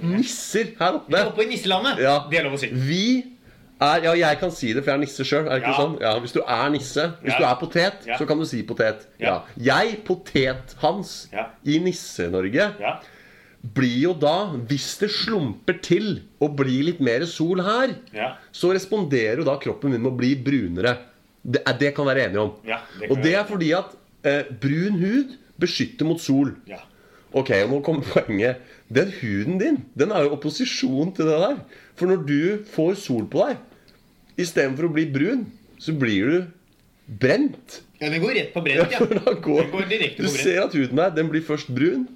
[0.00, 1.18] nisser her Vi oppe.
[1.20, 2.00] er oppe i nisselandet.
[2.00, 2.14] Ja.
[2.30, 2.70] Det er lov å si.
[2.72, 3.02] Vi
[3.80, 5.46] er Ja, jeg kan si det, for jeg er nisse sjøl.
[5.46, 5.80] Er det ikke Ja.
[5.82, 6.00] sånn?
[6.00, 7.38] Ja, Hvis du er nisse, hvis Ja.
[7.38, 9.06] du er potet, så kan du si potet.
[9.20, 11.28] Jeg, potet-Hans,
[11.64, 12.96] i Nisse-Norge, Ja.
[13.74, 18.34] blir jo da, hvis det slumper til og blir litt mer sol her, Ja.
[18.52, 20.96] så responderer jo da kroppen min med å bli brunere.
[21.48, 22.52] Det, er- det kan være enige om.
[22.64, 23.84] Det og det er fordi at
[24.24, 26.52] eh, brun hud beskytter mot sol.
[26.66, 26.76] ja.
[27.34, 28.56] Ok, og nå kommer poenget.
[28.90, 31.56] Den huden din den er jo opposisjon til det der.
[31.94, 33.56] For når du får sol på deg,
[34.38, 35.46] istedenfor å bli brun,
[35.82, 36.38] så blir du
[37.08, 37.80] brent.
[38.00, 38.98] ja, det går rett på brent, ja.
[39.26, 40.42] ja går, Det går direkte du på brent.
[40.44, 42.06] ser at huden der, den blir først brun,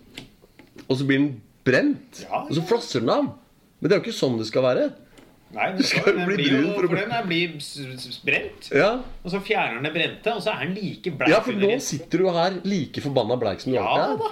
[0.89, 1.31] og så blir den
[1.67, 2.25] brent.
[2.27, 3.31] Ja, Og så flasser den av.
[3.81, 4.91] Men det er jo ikke sånn det skal være.
[5.53, 7.57] Nei, Du skal den bli blir jo- brun for for den blir
[8.25, 8.69] brent.
[8.73, 8.91] Ja,
[9.25, 11.73] Og så fjerner den det brente, og så er den like bleik ja for nå
[11.85, 14.19] sitter du her like forbanna bleik som du Ja alltid er.
[14.23, 14.31] da.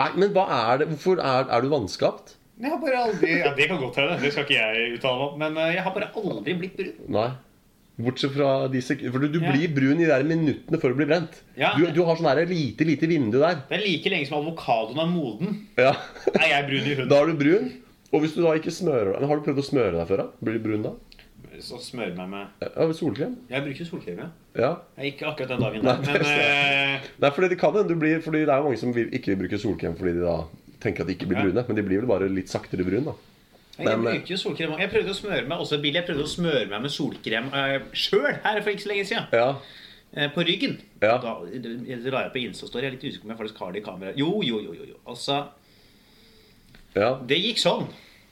[0.00, 0.88] Nei, men hva er det?
[0.94, 2.36] Hvorfor er, er du vanskapt?
[2.60, 4.18] Jeg har bare aldri Ja, Det kan godt hende.
[4.20, 5.38] Det skal ikke jeg uttale meg om.
[5.44, 6.98] Men eh, jeg har bare aldri blitt brun.
[7.16, 7.28] Nei.
[8.00, 9.52] Bortsett fra de sekundene For du, du Ja.
[9.52, 11.42] blir brun i de der minuttene før du blir brent.
[11.56, 11.74] Ja.
[11.76, 13.60] Du, du har sånn her lite, lite vindu der.
[13.68, 15.58] Det er like lenge som avokadoen er moden.
[15.76, 15.92] Ja.
[16.34, 17.70] Er jeg brun i huden, Da er du brun.
[18.12, 20.16] Og hvis du da ikke smører deg Har du prøvd å smøre deg før?
[20.24, 20.26] da?
[20.42, 20.96] Blir du brun da?
[21.60, 23.34] så smører meg med Ja, med solkrem?
[23.50, 24.28] Jeg bruker solkrem, ja.
[24.56, 24.68] Ja.
[24.96, 27.88] Jeg Ikke akkurat den dagen, Nei, men, det men det, Nei, fordi det kan hende
[27.92, 30.22] du blir Fordi det er jo mange som vil, ikke vil bruke solkrem fordi de
[30.24, 30.36] da
[30.82, 31.66] tenker at de ikke blir brune.
[31.68, 33.16] Men de blir vel bare litt saktere brune, da.
[33.80, 34.72] Men, jeg bruker jo solkrem.
[34.80, 36.00] Jeg prøvde å smøre meg også billig.
[36.02, 39.30] Jeg prøvde å smøre meg med solkrem uh, sjøl her for ikke så lenge siden.
[39.32, 39.46] Ja.
[40.12, 40.76] Eh, på ryggen.
[41.00, 41.16] Ja.
[41.22, 42.84] Da la jeg på Insta-story.
[42.84, 44.12] Jeg er litt usikker om jeg faktisk har det i kamera.
[44.18, 44.74] Jo, jo, jo.
[44.74, 44.98] jo, jo.
[45.08, 45.38] Altså,
[46.96, 47.12] ja.
[47.30, 47.86] det gikk sånn.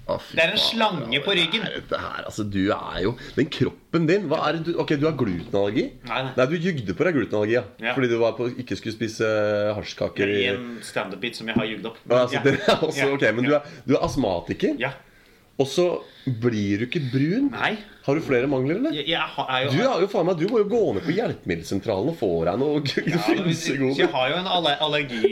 [0.09, 1.62] Det er en slange på ryggen.
[1.62, 1.66] ryggen.
[1.68, 2.25] er dette her?
[2.25, 5.85] Altså, du er jo Den kroppen din hva er det du, Ok, du har glutenallergi?
[6.09, 6.47] Nei, nei.
[6.47, 7.64] du jugde på deg glutenallergi, ja.
[7.81, 7.94] Ja.
[7.94, 9.29] Fordi du var på, ikke skulle spise
[9.77, 11.99] hasjkaker I en standup-bit som jeg har jugd opp.
[12.09, 12.42] Ja, altså, Ja.
[12.42, 14.92] det er også, ok, Men du er, du er astmatiker, Ja.
[15.59, 15.85] Og så
[16.29, 17.49] blir du ikke brun?
[17.55, 17.73] Nei.
[18.07, 18.92] Har du flere mangler, eller?
[18.97, 21.12] Jeg, jeg har- jo Du, er jo, faen meg, du må jo gå ned på
[21.16, 23.23] hjelpemiddelsentralen og få deg noe Ja,
[23.99, 25.23] jeg har jo en aller- allergi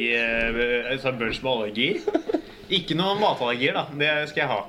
[0.93, 2.01] altså børs med allergier.
[2.69, 3.87] Ikke noen matallergier, da.
[3.97, 4.65] Det skal jeg ha.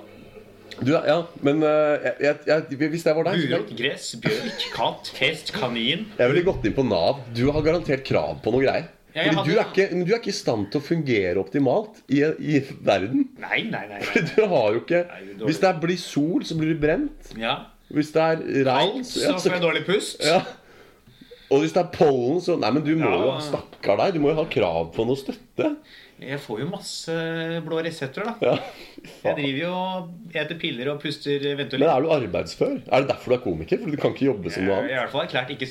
[0.78, 5.52] Du, ja, men eh, jeg, jeg, hvis jeg var deg ville- gress, bjørk, katt, hest,
[5.56, 6.06] kanin.
[6.20, 7.24] Jeg ville gått inn på Nav.
[7.34, 8.92] Du har garantert krav på noe greier.
[9.18, 9.38] Ja, hadde...
[9.42, 12.22] Fordi du er, ikke, men du er ikke i stand til å fungere optimalt i,
[12.22, 13.26] i verden.
[13.42, 14.00] Nei, nei, nei.
[14.06, 14.36] Fordi nei.
[14.38, 15.42] du har jo ikke Nei, det.
[15.50, 17.34] Hvis det blir sol, så blir du brent.
[17.40, 17.56] Ja.
[17.94, 20.24] Hvis det er regn, Så får jeg dårlig pust.
[20.28, 20.42] ja.
[21.48, 23.20] Og hvis det er pollen, så Nei, men du må Ja.
[23.24, 24.18] jo Stakkar deg.
[24.18, 25.70] Du må jo ha krav på noe støtte.
[26.18, 27.14] Jeg får jo masse
[27.62, 28.34] blå resepter, da.
[28.42, 28.54] Ja.
[29.22, 32.72] Jeg driver jo og eter piller og puster Men er du arbeidsfør?
[32.90, 33.78] Er det derfor du er komiker?
[33.84, 34.96] For du kan ikke jobbe som Jeg noe er annet?
[34.96, 35.68] i hvert fall erklært ikke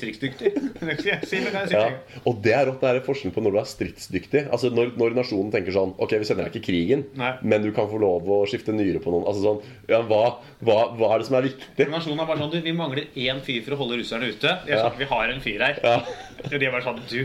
[1.11, 1.19] jeg
[1.65, 1.75] jeg si.
[1.75, 2.21] Ja.
[2.31, 2.79] Og det er rått.
[2.85, 4.45] Det er forskjellen på når du er stridsdyktig.
[4.55, 7.33] Altså når, når nasjonen tenker sånn Ok, vi sender deg ikke krigen, Nei.
[7.43, 9.27] men du kan få lov å skifte nyre på noen.
[9.27, 9.59] Altså sånn
[9.91, 10.21] Ja, hva,
[10.63, 11.89] hva, hva er det som er viktig?
[11.91, 14.55] Nasjonen er bare sånn du, Vi mangler én fyr for å holde russerne ute.
[14.69, 14.87] Jeg Ja.
[14.97, 15.79] Vi har en fyr her.
[15.83, 15.99] Ja.
[16.43, 17.17] Og de er bare sånn Du,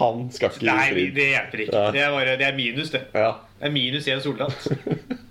[0.00, 1.14] Han skal ikke nei, strid.
[1.16, 1.76] det hjelper ikke.
[1.84, 1.90] Ja.
[1.94, 3.02] Det er, bare, det er minus, det.
[3.14, 3.30] Ja.
[3.60, 4.68] Det er minus én soldat.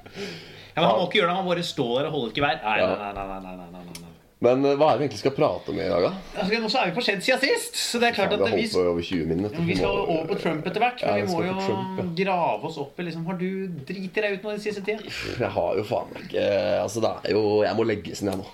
[0.76, 1.36] Ja, men Han må ikke gjøre det.
[1.40, 2.58] Han bare står der og holder ikke vær.
[2.64, 2.88] Nei, Ja.
[3.00, 4.10] nei, nei, nei, nei, nei, nei.
[4.46, 6.10] Men eh, hva er det vi egentlig skal prate om i dag, da?
[6.36, 8.58] Altså, nå så er vi på skjedd siden sist, så det er klart Ja, at
[8.60, 9.64] vi, over 20 minutter.
[9.70, 11.00] vi skal over på Trump etter hvert.
[11.08, 12.06] Men vi vi må jo Trump, ja.
[12.20, 13.48] grave oss opp i liksom Har du
[13.88, 15.16] driti deg ut nå den siste tida?
[15.40, 16.46] Jeg har jo faen meg ikke
[16.84, 18.46] Altså, det er jo Jeg må legges ned nå.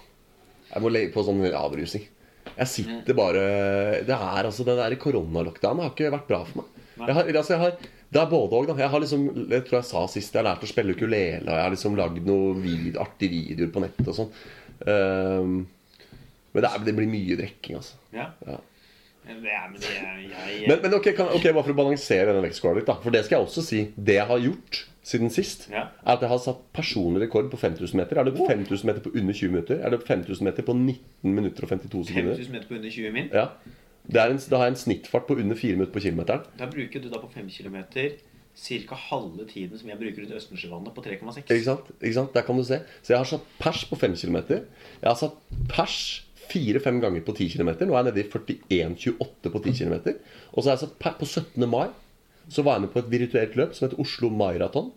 [0.75, 2.05] Jeg må legge på sånn avrusing.
[2.51, 3.41] Jeg sitter bare
[4.05, 6.79] Det er altså Den der koronalockdownen har ikke vært bra for meg.
[7.01, 8.67] Jeg har, altså, jeg har det er både og.
[8.67, 11.45] da Jeg har liksom Jeg tror jeg sa sist jeg har lært å spille ukulele.
[11.47, 14.33] Og jeg har liksom lagd noen vid, artige videoer på nettet og sånn.
[14.81, 15.53] Um,
[16.51, 17.95] men det, er, det blir mye drikking, altså.
[18.11, 18.27] Ja.
[18.43, 18.57] Ja.
[19.23, 21.77] Men det er, men det er jeg Men, men ok, kan, ok, bare for å
[21.77, 22.97] balansere denne vektskåla litt, da.
[22.99, 23.83] For det skal jeg også si.
[23.95, 25.87] Det jeg har gjort siden sist, Ja.
[26.05, 28.19] er at jeg har satt personlig rekord på 5000 meter.
[28.19, 29.75] Er det 5000 meter på under 20 minutter?
[29.81, 30.99] Er det 5000 meter på 19
[31.35, 32.35] minutter og 52 sekunder?
[32.35, 33.29] 5000 meter på under 20 min.
[33.33, 33.47] Ja.
[34.11, 36.41] Det er en, da har jeg en snittfart på under 4 minutter på kilometeren.
[36.59, 37.77] Da bruker du da på 5 km
[38.55, 38.95] ca.
[38.95, 41.37] halve tiden som jeg bruker rundt Østensjøvannet på 3,6.
[41.49, 41.91] Ikke sant?
[42.01, 42.33] Ikke sant?
[42.33, 42.81] Der kan du se.
[43.01, 44.35] Så jeg har satt pers på 5 km.
[44.49, 45.37] Jeg har satt
[45.69, 47.69] pers fire-fem ganger på 10 km.
[47.87, 49.93] Nå er jeg nede i 41,28 på 10 km.
[50.53, 51.69] Og så har jeg satt per på 17.
[51.69, 51.87] mai.
[52.51, 54.91] Så var jeg med på et virtuelt løp som heter Oslo Maraton.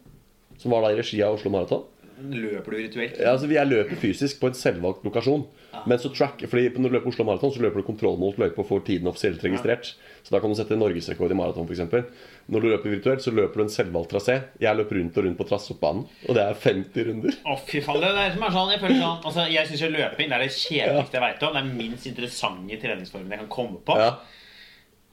[0.58, 1.84] Som var da i regi av Oslo Maraton.
[2.14, 3.16] Løper du virtuelt?
[3.18, 5.42] Ja, altså, jeg løper fysisk på en selvvalgt lokasjon.
[5.90, 8.68] Men så track, fordi når du løper Oslo Maraton, så løper du kontrollmålt løype og
[8.68, 9.90] får tiden offisielt registrert.
[10.22, 12.14] Så da kan du sette norgesrekord i maraton, f.eks.
[12.54, 14.38] Når du løper virtuelt, så løper du en selvvalgt trasé.
[14.62, 17.40] Jeg løper rundt og rundt på Trassoppbanen, og det er 50 runder.
[17.42, 18.00] Å, fy faen.
[18.00, 20.46] Det er det som er sånn, jeg føler sånn altså, Jeg syns løping det er
[20.46, 21.58] det kjedeligste jeg veit om.
[21.58, 23.98] Det er minst interessante treningsformen jeg kan komme på.
[24.00, 24.14] Ja,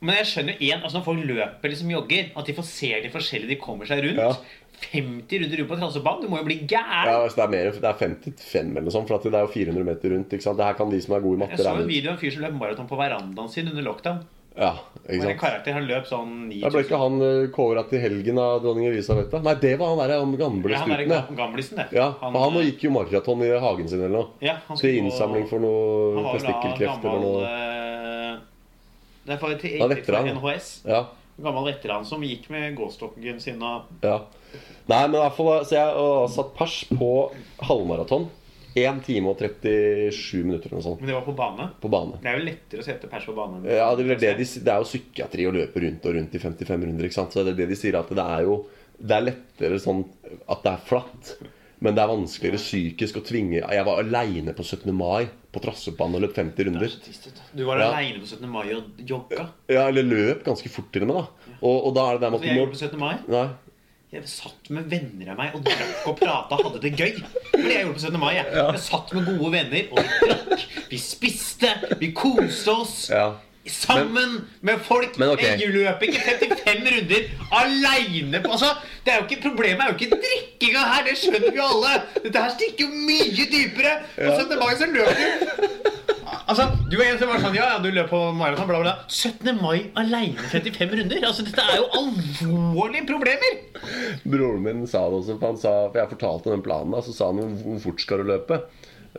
[0.01, 2.89] Men jeg skjønner jo en, altså når folk løper liksom jogger, at de får se
[3.03, 4.17] de forskjellige de kommer seg rundt.
[4.17, 4.33] Ja.
[4.81, 7.85] 50 runder rundt på Transebanen, Du må jo bli ja altså, det, er mer, det
[7.85, 10.33] er 55 eller noe sånt, for at det er jo 400 meter rundt.
[10.33, 10.57] ikke sant?
[10.57, 12.21] Det her kan de som er gode i matte, Jeg så en video av en
[12.23, 14.23] fyr som løp maraton på verandaen sin under lockdown.
[14.51, 14.73] Ja,
[15.07, 15.37] ikke sant?
[15.39, 19.37] karakter, Han løp sånn Da ble ikke han uh, kåra til helgen av dronning Elisabeth?
[19.45, 21.21] Nei, det var han derre han gamle Ja, Han er ja.
[21.37, 21.85] gamlisen, det.
[21.95, 24.33] Ja, han, han nå gikk jo maraton i hagen sin eller noe.
[24.43, 27.53] ja, han Til innsamling for noe testikkelkreft eller noe.
[29.25, 30.69] Det er fra, fra for NHS.
[30.89, 31.05] Ja,
[31.41, 34.17] Gammel veteran som gikk med gåstokken sin og ja.
[34.89, 37.09] Nei, men i hvert fall Så jeg har satt pers på
[37.63, 38.27] halvmaraton.
[38.71, 41.65] 1 time og 37 minutter eller noe sånt Men det var på bane.
[41.83, 42.19] på bane.
[42.23, 43.59] Det er jo lettere å sette pers på bane.
[43.67, 46.85] Ja, det, det, de, det er jo psykiatri å løpe rundt og rundt i 55
[46.87, 47.07] runder.
[47.07, 47.35] ikke sant?
[47.35, 48.61] Så det er det de sier, at det er jo
[49.01, 50.05] Det er lettere sånn
[50.47, 51.33] at det er flatt.
[51.83, 54.91] Men det er vanskeligere psykisk å tvinge Jeg var aleine på 17.
[54.95, 56.93] mai på Trassebanen og løp 50 runder.
[57.57, 57.89] Du var Ja.
[57.91, 58.47] aleine på 17.
[58.49, 59.49] mai og jogga.
[59.67, 61.55] Ja, eller løp ganske fort til og med, da.
[61.61, 62.99] Og, og da er det der med at du må på 17.
[62.99, 63.15] mai.
[63.27, 63.49] Nei.
[64.11, 67.13] Jeg satt med venner av meg og drakk og prata og hadde det gøy.
[67.15, 68.19] Det det jeg gjorde på 17.
[68.19, 68.33] mai.
[68.35, 70.65] Jeg, jeg satt med gode venner og vi drakk.
[70.91, 71.69] Vi spiste.
[72.01, 72.97] Vi koste oss.
[73.09, 73.29] Ja.
[73.69, 75.17] Sammen med folk.
[75.21, 75.59] Men okay.
[75.61, 77.27] Jeg løper ikke 55 runder
[77.61, 78.71] aleine altså,
[79.41, 81.93] Problemet er jo ikke drikkinga her, det skjønner vi alle.
[82.23, 83.93] Dette her stikker jo mye dypere.
[84.17, 84.57] Og 17.
[84.57, 86.01] mai så løper du
[86.51, 88.93] Altså, Du er en som var sånn Ja, ja, du løp på maraton, bla, bla.
[89.07, 89.51] 17.
[89.61, 91.25] mai aleine 55 runder?
[91.27, 93.59] Altså, Dette er jo alvorlige problemer.
[94.25, 97.13] Broren min sa det også, for han sa For jeg fortalte den planen, da, så
[97.15, 98.61] sa han hvor fort skal du løpe?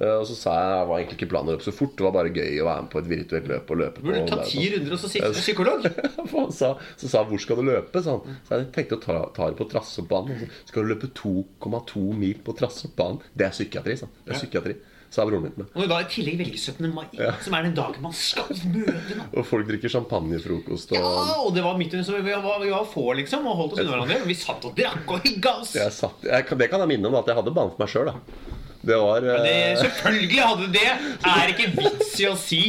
[0.01, 1.93] Eh, Og så sa jeg det var egentlig ikke planen å løpe så fort.
[1.99, 4.31] Det var bare gøy å være med på et virtuelt løp og løpe Burde du
[4.33, 5.89] ta ti runder og så sitte med psykolog?
[6.33, 8.39] Han sa, så sa han, 'Hvor skal du løpe?' sa han.
[8.49, 10.47] Så jeg tenkte å ta, ta det på Trassoppbanen.
[10.65, 13.21] Så Skal du løpe 2,2 mil på Trassoppbanen?
[13.37, 14.07] Det er psykiatri, sa.
[14.25, 14.75] Det er psykiatri,
[15.13, 15.67] sa broren min.
[15.77, 16.89] Og da i tillegg velge 17.
[16.95, 17.05] mai,
[17.45, 19.29] som er den dagen man skal møte noen.
[19.37, 22.71] Og folk drikker champagnefrokost og Ja, og det var midt under, så vi var, vi
[22.73, 24.23] var få, liksom, og holdt oss unna hverandre.
[24.27, 25.75] Vi satt og drakk og hygga oss.
[25.77, 28.09] jeg satt, jeg, Det kan jeg minne om at jeg hadde banen for meg sjøl,
[28.09, 28.51] da.
[28.83, 30.95] Det var Det, eh, selvfølgelig hadde det det!
[31.31, 32.61] Er ikke vits i å si.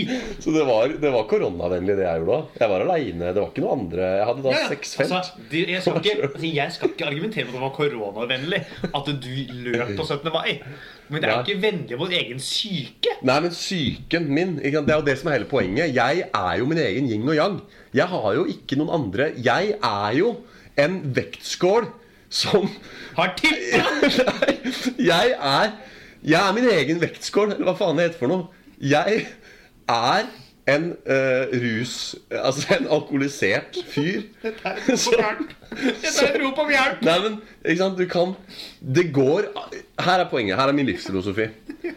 [0.44, 2.60] Så det var, det var koronavennlig, det jeg gjorde da.
[2.62, 3.32] Jeg var aleine.
[3.34, 4.10] Det var ikke noe andre.
[4.20, 4.68] Jeg hadde da Ja, ja.
[4.76, 5.16] seks felt.
[5.18, 8.60] Altså, jeg, skal ikke, altså, jeg skal ikke argumentere for at det var koronavennlig
[8.94, 9.32] at du
[9.70, 10.30] løp på 17.
[10.36, 10.60] mai.
[11.10, 13.16] Men det er jo ikke vennlig mot egen syke.
[13.26, 14.54] Nei, men psyken min?
[14.62, 15.92] Det er jo det som er hele poenget.
[15.98, 17.58] Jeg er jo min egen yin og yang.
[17.94, 19.32] Jeg har jo ikke noen andre.
[19.44, 20.36] Jeg er jo
[20.78, 21.90] en vektskål
[22.34, 22.70] som
[23.18, 23.84] Har tippa!
[25.12, 25.74] Jeg er
[26.24, 28.64] Jeg er min egen vektskål, eller hva faen det heter for noe.
[28.80, 29.26] Jeg
[29.92, 30.30] er
[30.72, 31.94] en uh, rus
[32.32, 34.22] Altså en alkoholisert fyr.
[34.44, 35.50] Dette er rop om hjelp.
[35.74, 37.04] Dette er rop om hjelp.
[37.04, 38.36] Nei, men ikke sant, du kan
[38.80, 39.50] Det går
[40.06, 40.56] Her er poenget.
[40.60, 41.50] Her er min livsfilosofi.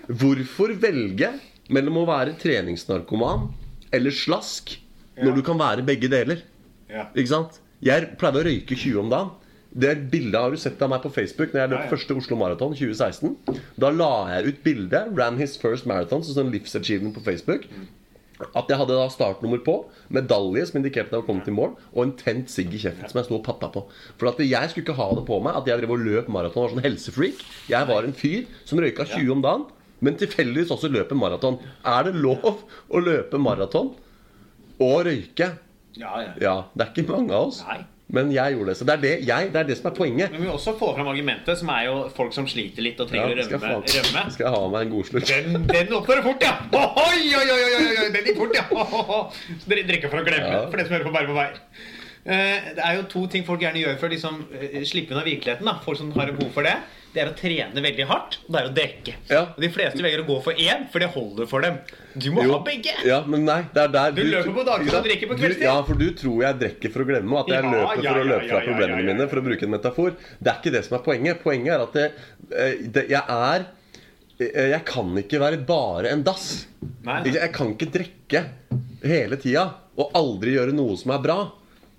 [0.09, 1.31] Hvorfor velge
[1.71, 3.49] mellom å være treningsnarkoman
[3.95, 4.75] eller slask
[5.23, 6.43] når du kan være begge deler?
[6.91, 7.07] Ja.
[7.15, 7.61] Ikke sant?
[7.85, 9.35] Jeg pleide å røyke 20 om dagen.
[9.77, 12.73] Det bildet har du sett av meg på Facebook når jeg løp første Oslo Maraton
[12.73, 13.35] 2016.
[13.77, 15.03] Da la jeg ut bilde.
[15.19, 17.67] Ran his first marathon, så sånn livsachievement på Facebook.
[18.57, 19.75] At jeg hadde da startnummer på,
[20.13, 23.09] medalje som indikerte at jeg var kommet til mål, og en tent sigg i kjeften
[23.09, 23.85] som jeg sto og patta på.
[24.21, 26.63] For at jeg skulle ikke ha det på meg at jeg drev og løp maraton
[26.63, 27.45] og var sånn helsefreak.
[27.73, 29.69] Jeg var en fyr som røyka 20 om dagen,
[30.05, 31.61] men tilfeldigvis også løper maraton.
[31.85, 33.95] Er det lov å løpe maraton
[34.77, 35.55] og røyke?
[35.97, 36.33] Ja, ja.
[36.41, 37.63] Ja, det er ikke mange av oss.
[37.67, 37.85] Nei.
[38.09, 38.77] Men jeg gjorde det.
[38.79, 40.31] Så det er det, jeg, det, er det som er poenget.
[40.31, 43.09] Men vi må også få fram argumentet, som er jo folk som sliter litt og
[43.11, 43.81] Ja, trenger å rømme.
[43.91, 44.23] jeg rømme.
[44.31, 45.27] skal jeg ha meg en godslurk?
[45.27, 46.53] Den, den oppnår fort, ja!
[46.71, 48.65] Oi, oi, oi, oi, den gikk fort, ja!
[48.71, 50.61] Så Dere drikker for å glemme, Ja.
[50.71, 51.49] for det som hører på Bare på vei.
[52.27, 55.25] Eh, Det er jo to ting folk gjerne gjør for å liksom, eh, slippe unna
[55.27, 55.65] virkeligheten.
[55.67, 56.77] da Folk som har behov for det.
[57.17, 59.13] Det er å trene veldig hardt, og det er å drikke.
[59.33, 59.39] Ja.
[59.55, 61.79] Og De fleste velger å gå for én, for det holder for dem.
[62.13, 62.93] Du må ha begge!
[63.09, 65.65] Ja, men nei, det er der Du løper på dagtid og drikker på Du- kveldstid.
[65.65, 68.13] Ja, for du tror jeg drikker for å glemme, og at jeg Ja, løper ja,
[68.13, 70.13] for å løpe fra problemene mine, for å bruke en metafor.
[70.43, 71.41] Det er ikke det som er poenget.
[71.43, 72.07] Poenget er at det,
[72.53, 73.67] eh, det, jeg er
[74.39, 76.67] eh, Jeg kan ikke være bare en dass.
[77.03, 77.23] Nei.
[77.33, 78.45] Jeg kan ikke drikke
[79.03, 81.39] hele tida og aldri gjøre noe som er bra.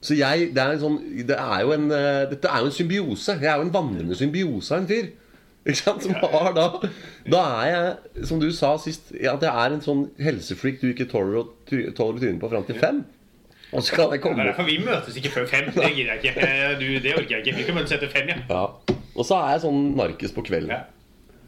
[0.02, 2.76] Så jeg, det er en sånn det er jo en, eh, Dette er jo en
[2.76, 3.38] symbiose.
[3.42, 5.10] Jeg er jo en vandrende symbiose av en fyr.
[5.68, 6.06] Ikke sant?
[6.06, 6.68] Som har da
[7.28, 10.92] Da er jeg, som du sa sist, ja, at jeg er en sånn helsefreak du
[10.94, 13.02] ikke tåler å tryne på fram til fem.
[13.76, 15.66] Og så kan jeg komme derfor vi møtes ikke før fem.
[15.76, 16.52] Det gidder jeg ikke.
[16.80, 17.58] Du, det orker jeg ikke.
[17.58, 18.38] Vi kan møtes etter fem, ja.
[18.48, 18.96] ja.
[19.18, 20.86] Og så er jeg sånn narkis på kvelden.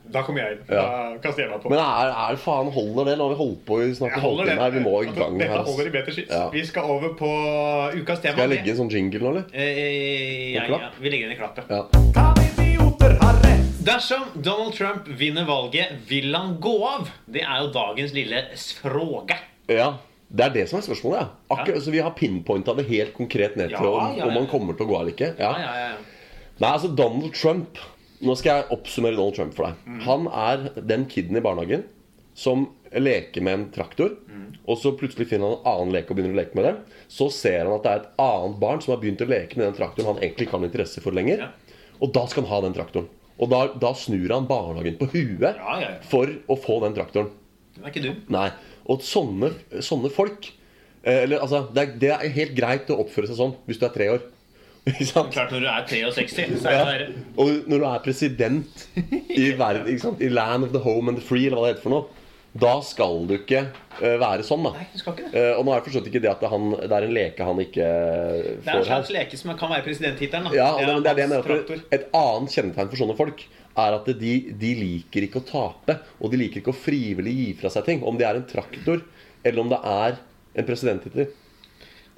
[0.10, 0.62] Da kommer jeg inn.
[0.74, 0.84] Ja.
[1.14, 1.70] Da kaster jeg meg på.
[1.70, 3.16] Men er, er det faen holder det?
[3.20, 4.74] Nå har vi holdt på i snart en halvtime her.
[4.74, 6.26] Vi må i gang Dette holder i.
[6.30, 6.42] Ja.
[6.54, 7.30] Vi skal over på
[8.00, 8.34] ukas tema.
[8.34, 9.48] Skal jeg legge en sånn jingle nå, eller?
[9.54, 10.90] Eh, ja, ja.
[10.98, 11.70] Vi legger den i klappet.
[11.70, 11.86] Ja.
[12.18, 13.70] Kan idioter ha rett?
[13.86, 17.10] Dersom Donald Trump vinner valget, vil han gå av?
[17.30, 18.46] Det er jo dagens lille
[18.82, 19.40] fråga.
[19.70, 19.92] ja.
[20.30, 21.56] Det er det som er spørsmålet, ja.
[21.56, 24.26] Akkurat, Så vi har pinpointa det helt konkret ned til Ja, om, ja, ja.
[24.28, 25.30] om han kommer til å gå av eller ikke.
[25.40, 25.72] Ja, Ja.
[25.74, 25.96] ja, ja.
[26.60, 27.80] Nei, altså Donald Trump
[28.26, 29.86] Nå skal jeg oppsummere Donald Trump for deg.
[29.88, 30.00] Mm.
[30.08, 31.86] Han er den kiden i barnehagen
[32.40, 34.16] som leker med en traktor.
[34.28, 34.48] Mm.
[34.70, 36.74] Og så plutselig finner han en annen leke og begynner å leke med det.
[37.12, 39.68] Så ser han at det er et annet barn som har begynt å leke med
[39.68, 41.46] den traktoren han egentlig ikke har interesse for lenger.
[41.48, 41.80] Ja.
[42.00, 43.10] Og da skal han ha den traktoren.
[43.40, 46.00] Og da, da snur han barnehagen på huet Ja, ja, ja.
[46.12, 47.32] for å få den traktoren.
[47.76, 48.18] Den er ikke dum.
[48.36, 48.50] Nei.
[48.90, 49.54] Og sånne,
[49.86, 53.56] sånne folk eh, Eller altså, det er, det er helt greit å oppføre seg sånn
[53.70, 54.26] hvis du er tre år.
[55.34, 56.86] Klart når du er 63, så er Ja.
[56.86, 57.26] det verre.
[57.38, 60.22] Og når du er president i verden, ikke sant?
[60.22, 62.08] i land of the home and the free, eller hva det heter for noe,
[62.60, 63.60] da skal du ikke
[64.02, 64.72] eh, være sånn, da.
[64.74, 65.38] Nei, du skal ikke det.
[65.38, 67.46] Eh, og nå har jeg forstått ikke det at det, han, det er en leke
[67.46, 69.18] han ikke eh, Det er en slags her.
[69.20, 70.48] leke som kan være presidenttittelen.
[70.50, 70.56] da.
[70.58, 71.84] Ja, og det, det er det jeg mener.
[72.00, 73.44] Et annet kjennetegn for sånne folk
[73.80, 74.32] er at de,
[74.64, 76.00] de liker ikke å tape.
[76.20, 78.02] Og de liker ikke å frivillig gi fra seg ting.
[78.02, 79.06] Om det er en traktor,
[79.46, 80.18] eller om det er
[80.58, 81.30] en presidenttittel.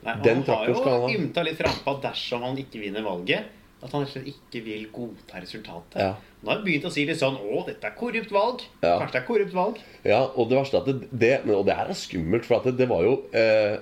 [0.01, 1.15] Nei, Den han har traktoren skal han jo ha.
[1.19, 5.97] ymta litt frampå dersom han ikke vinner valget, at han ikke vil godta resultatet.
[6.01, 6.11] Ja.
[6.41, 8.63] Nå har han begynt å si litt sånn Å, dette er korrupt valg.
[8.81, 8.95] Ja.
[9.01, 9.81] Kanskje det er korrupt valg.
[10.05, 12.69] Ja, og det verste er at det, det, og det her er skummelt, for at
[12.69, 13.77] det, det var jo eh,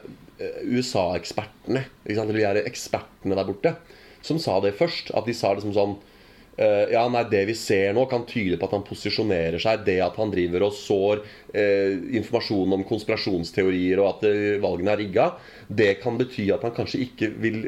[0.68, 3.76] USA-ekspertene, eller de her ekspertene der borte,
[4.26, 5.12] som sa det først.
[5.16, 5.98] At de sa liksom sånn
[6.60, 9.86] eh, Ja, nei, det vi ser nå, kan tyde på at han posisjonerer seg.
[9.88, 15.02] Det at han driver og sår uh, informasjon om konspirasjonsteorier og at uh, valgene er
[15.04, 15.30] rigga,
[15.68, 17.62] det kan bety at han kanskje ikke vil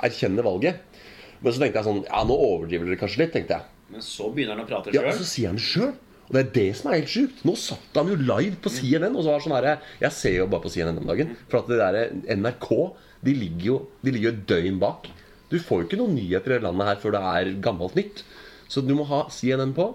[0.00, 0.82] erkjenne valget.
[1.40, 3.70] Men så tenkte jeg sånn Ja, nå overdriver dere kanskje litt, tenkte jeg.
[3.94, 5.94] Men så begynner han å prate Ja, og så sier han det sjøl.
[6.24, 7.42] Og det er det som er helt sjukt.
[7.44, 9.12] Nå satt han jo live på CNN.
[9.12, 11.34] Og så var det sånn her, Jeg ser jo bare på CNN om dagen.
[11.50, 12.70] For at det der NRK
[13.24, 15.08] de ligger jo de ligger jo et døgn bak.
[15.50, 18.24] Du får jo ikke noen nyheter i det landet her før det er gammelt nytt.
[18.70, 19.90] Så du må ha CNN på.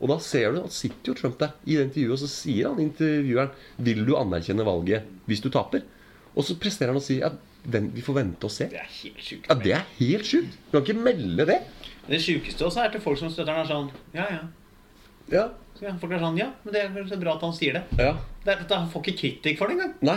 [0.00, 2.70] Og da ser du at sitter jo Trump der i det intervjuet, og så sier
[2.70, 3.50] han intervjueren
[3.84, 5.84] Vil du anerkjenne valget hvis du taper?
[6.32, 7.36] Og så presterer han å si at
[7.68, 8.70] vi får vente og se.
[8.72, 9.48] Det er helt sjukt.
[9.50, 10.54] Ja, Det er helt sjukt.
[10.70, 11.58] Du kan ikke melde det.
[12.08, 14.40] Det sjukeste også er til folk som støtter han er sånn Ja, ja.
[15.30, 15.44] Ja.
[15.80, 17.82] Ja, folk er sånn Ja, men det er bra at han sier det.
[18.00, 18.14] ja.
[18.44, 19.92] det er, han får ikke kritikk for det engang.
[20.00, 20.16] Nei.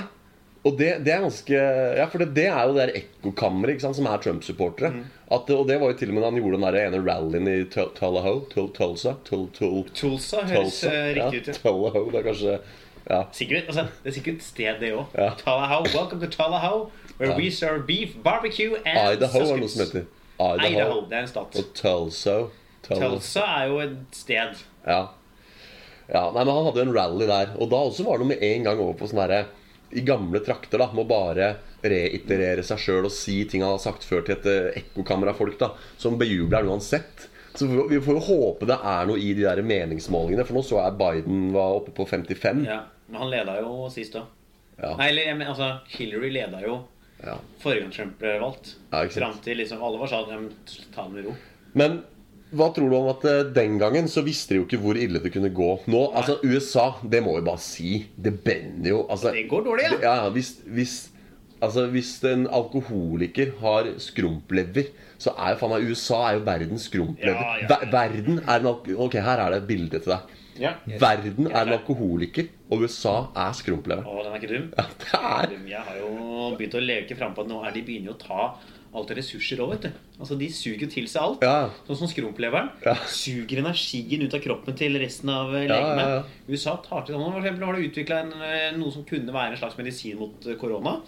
[0.65, 1.57] Og det, det er ganske
[1.97, 4.93] Ja, for det, det er jo det der ekkokammeret som er Trump-supportere.
[4.93, 5.01] Mm.
[5.35, 7.57] Og det var jo til og med da han gjorde den der ene rallyen i
[7.73, 10.91] Tullahoe Tul- Tulsa Tul- Tul- Tulsa høres Tulsa.
[10.93, 11.47] eh, Ja, riktig ut.
[11.47, 11.53] ja.
[11.63, 12.11] Tullahoe.
[12.11, 12.59] Det er kanskje
[13.09, 13.23] Ja.
[13.35, 15.05] Sikkert, altså, det er sikkert et sted, det òg.
[15.17, 15.29] Ja.
[15.43, 15.83] Tullahoe.
[15.93, 17.37] Welcome to Tullahoe, where Ja.
[17.37, 20.05] we serve beef, barbecue and Idaho er noe som heter.
[20.39, 20.69] Idaho.
[20.71, 21.01] Idaho.
[21.09, 21.57] Det er en stat.
[21.59, 22.37] Og Tulsa.
[22.87, 23.09] Tulsa.
[23.09, 24.55] Tulsa er jo et sted.
[24.87, 25.07] Ja.
[26.13, 26.23] ja.
[26.31, 27.51] Nei, men han hadde jo en rally der.
[27.59, 29.45] Og da også var det med en gang over på sånn derre
[29.93, 30.87] I gamle trakter, da.
[30.95, 31.51] Må bare
[31.83, 35.37] reiterere seg sjøl og si ting han har sagt før til et eh, ekkokammer av
[35.39, 35.71] folk, da.
[36.01, 37.27] Som bejubler han uansett.
[37.53, 40.45] Så vi får jo håpe det er noe i de der meningsmålingene.
[40.47, 42.63] For nå så jeg Biden var oppe på 55.
[42.65, 44.25] Ja, Men han leda jo sist òg.
[44.79, 44.95] Ja.
[44.97, 46.79] Nei, mener, altså, Hillary leda jo
[47.23, 47.37] Ja.
[47.61, 48.73] forrige gang Trump ble valgt.
[48.91, 49.03] Ja.
[49.07, 50.49] Fram til liksom alle var sånn
[50.95, 51.35] Ta det med ro.
[51.73, 52.01] Men
[52.53, 55.19] hva tror du om at eh, den gangen så visste de jo ikke hvor ille
[55.23, 55.71] det kunne gå.
[55.91, 57.93] Nå, altså USA, det må vi bare si.
[58.15, 59.01] Det brenner jo.
[59.09, 59.97] Altså, Det går dårlig, ja.
[60.23, 60.93] Ja, hvis, hvis,
[61.61, 64.91] altså, hvis en alkoholiker har skrumplever,
[65.23, 67.39] så er jo faen meg USA er jo verdens skrumplever.
[67.39, 67.67] Ja, ja, ja.
[67.71, 70.33] Ver- Verden er en Ok, her er det et bilde til deg.
[70.59, 70.73] ja.
[70.99, 74.03] Verden er en alkoholiker, og USA er skrumplever.
[74.05, 74.69] Å, den er ikke dum.
[74.77, 78.11] Ja, det er Jeg har jo begynt å leke frampå at nå er de begynner
[78.11, 78.47] jo å ta
[78.93, 80.01] alt er ressurser òg, vet du.
[80.19, 81.41] Altså, De suger til seg alt.
[81.45, 81.69] Ja.
[81.87, 82.69] Sånn som skrumpleveren.
[82.85, 82.93] Ja.
[83.09, 86.03] Suger energien ut av kroppen til resten av eh, Ja, legemet.
[86.05, 86.51] ja, ja.
[86.53, 87.31] USA tar til sånn.
[87.33, 88.21] For eksempel har de utvikla
[88.77, 90.99] noe som kunne være en slags medisin mot eh, korona.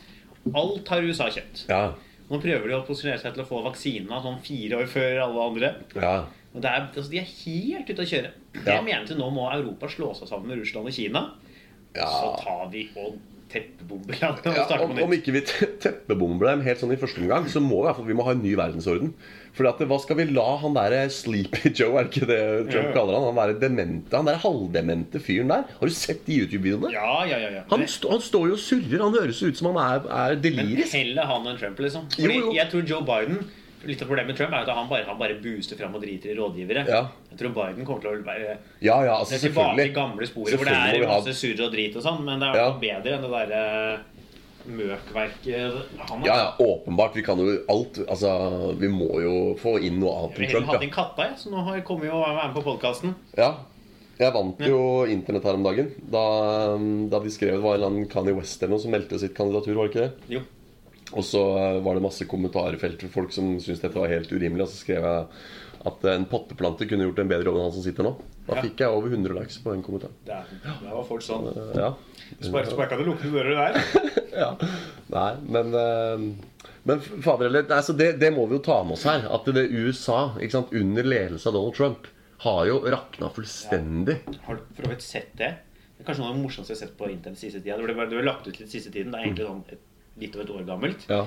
[0.53, 1.67] Alt har USA kjøpt.
[1.69, 1.83] Ja.
[2.25, 5.45] Nå prøver de å posisjonere seg til å få vaksina sånn fire år før alle
[5.51, 5.75] andre.
[5.99, 6.17] ja.
[6.55, 8.29] Og det er, altså, De er helt ute å kjøre.
[8.63, 11.23] Jeg mener til nå må Europa slå seg sammen med Russland og Kina.
[11.93, 12.05] Ja.
[12.07, 13.17] Så tar vi og
[13.51, 14.31] teppebomber Ja,
[14.81, 18.07] om, om ikke vi teppebomber dem helt sånn i første omgang, så må vi, fall-
[18.09, 19.11] vi må ha en ny verdensorden.
[19.55, 22.39] For at, hva skal vi la han derre Sleepy Joe, er det ikke det
[22.73, 23.27] Trump Ja, kaller han?
[23.29, 25.63] Han derre demente, han der halvdemente fyren der.
[25.79, 26.91] Har du sett de YouTube-videoene?
[26.95, 27.51] Ja, ja, ja.
[27.59, 27.65] ja.
[27.71, 28.99] Han, st han står jo og surrer.
[29.05, 32.09] Han høres ut som han er, er Men heller han enn Trump, liksom.
[32.17, 32.51] Jo, Fordi jo.
[32.59, 33.39] jeg tror Joe Biden
[33.85, 36.31] Litt av problemet med Trump er at han bare, han bare booster fram og driter
[36.33, 36.85] i rådgivere.
[36.89, 37.03] Ja.
[37.31, 40.25] Jeg tror Biden kommer til å være Ja, ja, altså det er tilbake i gamle
[40.29, 42.71] sporet hvor det er masse surr og drit og sånn, men det er Ja.
[42.81, 43.99] bedre enn det derre
[44.65, 45.75] møkverket
[46.09, 46.25] han har.
[46.27, 47.13] Ja, ja, åpenbart.
[47.15, 50.65] Vi kan jo alt Altså, vi må jo få inn noe annet Jeg enn Trump.
[50.65, 53.15] Jeg hatt inn katta, jeg, så nå har- kommer jo å være med på podkasten.
[53.37, 53.43] Ja.
[53.45, 53.55] ja.
[54.17, 56.77] Jeg vant jo Internett her om dagen da,
[57.11, 59.33] da de skrev det var en eller annen Kanye West eller noe som meldte sitt
[59.35, 60.13] kandidatur, var det ikke det?
[60.29, 60.41] Jo.
[61.15, 64.65] Og så eh, var det masse kommentarfelt for folk som syntes dette var helt urimelig.
[64.67, 65.27] Og så skrev jeg
[65.85, 68.15] at en potteplante kunne gjort en bedre jobb enn han som sitter nå.
[68.47, 68.61] Da Ja.
[68.65, 70.13] fikk jeg over 100 likes på den kommentaren.
[70.25, 71.47] Der, der var folk sånn.
[71.53, 71.91] Eh, Ja.
[72.41, 74.01] Spark, sparka du lukkede dører der?
[74.43, 74.49] ja.
[75.13, 76.25] Nei, men eh,
[76.85, 79.23] Men fader altså det, det må vi jo ta med oss her.
[79.33, 82.09] At det USA, ikke sant, under ledelse av Donald Trump,
[82.45, 84.19] har jo rakna fullstendig.
[84.45, 85.53] Har du for så vidt sett det?
[85.95, 87.77] Det er kanskje noe av det morsomste jeg har sett på internett siste tida.
[87.79, 89.13] Det ble, det ble lagt ut litt siste tiden.
[89.13, 89.81] Det er egentlig sånn et,
[90.21, 91.05] litt over et år gammelt.
[91.09, 91.25] Ja.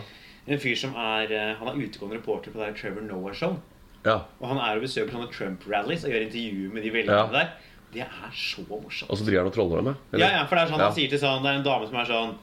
[0.49, 3.59] En fyr som er eh, Han er utegående reporter på det der Trevor Noah-show.
[4.07, 4.21] ja.
[4.41, 7.51] Og han er og besøker sånne Trump-rallies og gjør intervjuer med de velgerne der.
[7.93, 9.11] Det er så morsomt.
[9.11, 9.95] Og så driver han og troller dem?
[10.13, 11.97] Ja, ja, for det er sånn han sier til sånn Det er en dame som
[11.97, 12.35] er sånn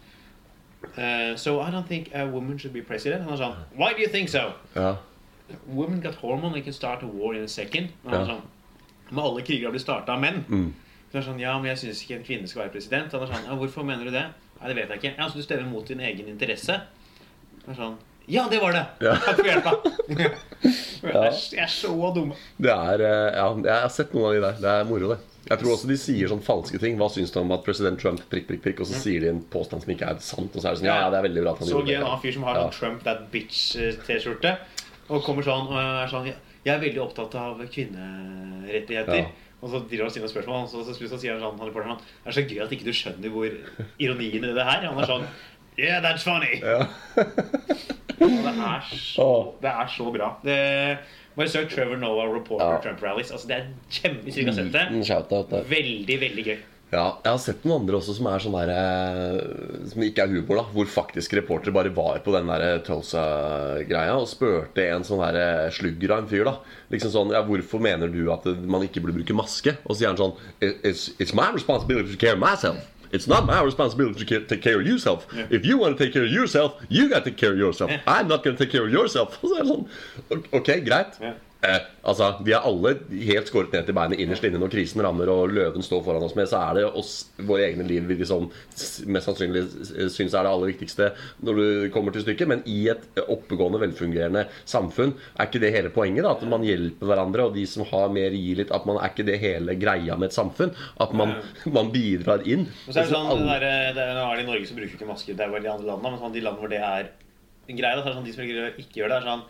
[0.97, 3.25] uh, So I don't think a woman should be president.
[3.27, 4.47] Han er sånn Why do you think so?
[4.73, 4.95] Ja.
[5.67, 7.93] Women got hormone, they can start a war in a second.
[8.03, 8.41] Og han er sånn
[9.11, 10.41] Men alle kriger har blitt starta av menn.
[10.49, 10.73] Mm.
[11.11, 13.13] Så han er sånn, ja, men jeg syns ikke en kvinne skal være president.
[13.13, 14.25] Han er sånn, ja, Hvorfor mener du det?
[14.61, 15.13] Nei, det vet jeg ikke.
[15.19, 16.81] Ja, Så du stemmer mot din egen interesse?
[17.65, 17.95] Det er sånn,
[18.27, 18.85] Ja, det var det!
[19.05, 19.13] Ja.
[19.21, 19.73] Takk for hjelpa.
[21.05, 22.31] Jeg er- så dum.
[22.57, 24.55] Det er eh, Ja, jeg har sett noen av de der.
[24.63, 25.19] Det er moro, det.
[25.45, 26.95] Jeg tror også de sier sånn falske ting.
[26.97, 28.79] Hva syns du om at president Trump prikk, prikk, prikk?
[28.81, 30.49] Og så sier de en påstand som ikke er sant.
[30.55, 31.93] Og så er det sånn Ja, ja, det er veldig bra at han Så gøy
[31.99, 32.63] en annen fyr som har Ja.
[32.71, 34.55] sånn Trump that bitch-T-skjorte.
[35.09, 39.19] Og kommer sånn og er sånn Jeg er veldig opptatt av kvinnerettigheter.
[39.19, 39.25] Ja.
[39.61, 41.99] Og så driver han stiller spørsmål, og så, så, så sier han sånn, han reporteren
[42.01, 43.53] Det er så gøy at ikke du skjønner hvor
[44.01, 45.27] ironien i det her Han er sånn
[45.75, 46.61] Yeah, that's funny!
[46.63, 46.85] Ja.
[48.15, 49.27] Det er så,
[49.59, 50.29] det er så bra.
[50.45, 50.53] Det,
[51.35, 52.77] bare søk Trevor Noah Reporter Ja.
[52.85, 53.31] Trump Rallies.
[53.35, 55.65] Altså, det er kjempe, hvis du ikke har sett det, shout-out der.
[55.67, 56.61] veldig, veldig gøy.
[56.93, 60.29] Ja, jeg har sett noen andre også som er sånn der eh, Som ikke er
[60.31, 60.63] humor, da.
[60.75, 66.13] Hvor faktisk reporter bare var på den der Tulsa-greia og spurte en sånn der slugger
[66.15, 66.53] av en fyr, da.
[66.93, 69.73] Liksom sånn Ja, hvorfor mener du at man ikke burde bruke maske?
[69.85, 72.77] Og så sier han sånn It's, it's my responsibility to care myself.
[73.11, 75.25] It's not my responsibility to take care of yourself.
[75.49, 77.91] If you want to take care of yourself, you got to take care of yourself.
[78.07, 79.37] I'm not going to take care of yourself.
[79.43, 81.19] Og så er det sånn ok- greit.
[81.23, 81.33] Ja.
[81.63, 82.91] Eh, altså, Vi er alle
[83.25, 86.35] helt skåret ned til beinet innerst inne når krisen rammer og løven står foran oss
[86.37, 86.45] med.
[86.51, 87.13] Så er det oss,
[87.47, 88.49] våre egne liv vi liksom,
[89.09, 91.07] mest sannsynlig s- syns er det aller viktigste
[91.47, 92.51] når du kommer til stykket.
[92.51, 96.27] Men i et oppegående, velfungerende samfunn er ikke det hele poenget.
[96.27, 98.71] da, At man hjelper hverandre, og de som har mer, gir litt.
[98.75, 100.75] At man er ikke det hele greia med et samfunn.
[101.01, 102.67] At man, man bidrar inn.
[102.85, 104.77] Og så er det sånn, det der, det er, Nå er det i Norge som
[104.77, 106.83] bruker ikke masker, det er vel de andre landene, men sånn, de landene hvor det
[106.85, 107.09] er
[107.73, 109.47] greia, da, så er det sånn, de som ikke gjør det, er sånn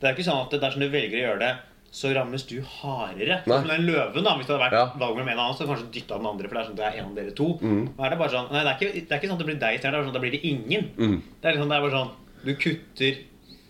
[0.00, 1.54] Det er ikke sånn at dersom du velger å gjøre det,
[1.90, 3.38] så rammes du hardere.
[3.44, 3.58] Sånn Nei.
[3.62, 4.34] som den løven, da.
[4.36, 4.84] Hvis det hadde vært Ja.
[5.00, 6.76] valg mellom en og annen, så kanskje dytta den andre, for det er sånn at
[6.76, 7.48] det er en av dere to.
[7.62, 9.48] Nå er det bare sånn Nei, det er ikke, det er ikke sånn at det
[9.48, 11.22] blir deg isteden, det er sånn at da blir det ingen.
[11.40, 12.10] Det er liksom, det er bare sånn
[12.44, 13.16] Du kutter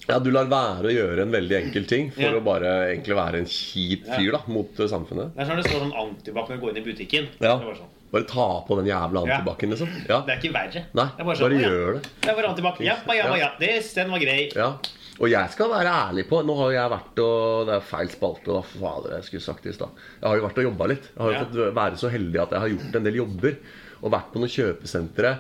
[0.09, 2.33] Ja, Du lar være å gjøre en veldig enkel ting for Ja.
[2.33, 5.35] å bare egentlig være en kjip fyr da, mot eh, samfunnet.
[5.37, 7.29] Det er sånn det står sånn antibac når du går inn i butikken.
[7.41, 7.57] Ja.
[7.57, 7.93] Det bare sånn.
[8.11, 9.89] Bare ta på den jævla antibac-en, liksom.
[10.09, 10.23] Ja.
[10.25, 10.85] Det er ikke verre.
[10.97, 12.03] Nei, det er bare, bare sånn, bare gjør det.
[12.23, 12.81] Det er bare antibac.
[12.81, 13.51] Ja, ja, ja, ja.
[13.61, 14.51] Det, den var grei.
[14.57, 14.79] Ja.
[15.19, 18.53] Og jeg skal være ærlig på Nå har jeg vært og Det er feil spalte,
[18.55, 18.61] da.
[18.63, 20.03] Fader, jeg skulle sagt i stad.
[20.21, 21.09] Jeg har jo vært og jobba litt.
[21.15, 21.45] Jeg har jo Ja.
[21.45, 23.57] fått være så heldig at jeg har gjort en del jobber.
[24.03, 25.33] Og vært på noen kjøpesentre.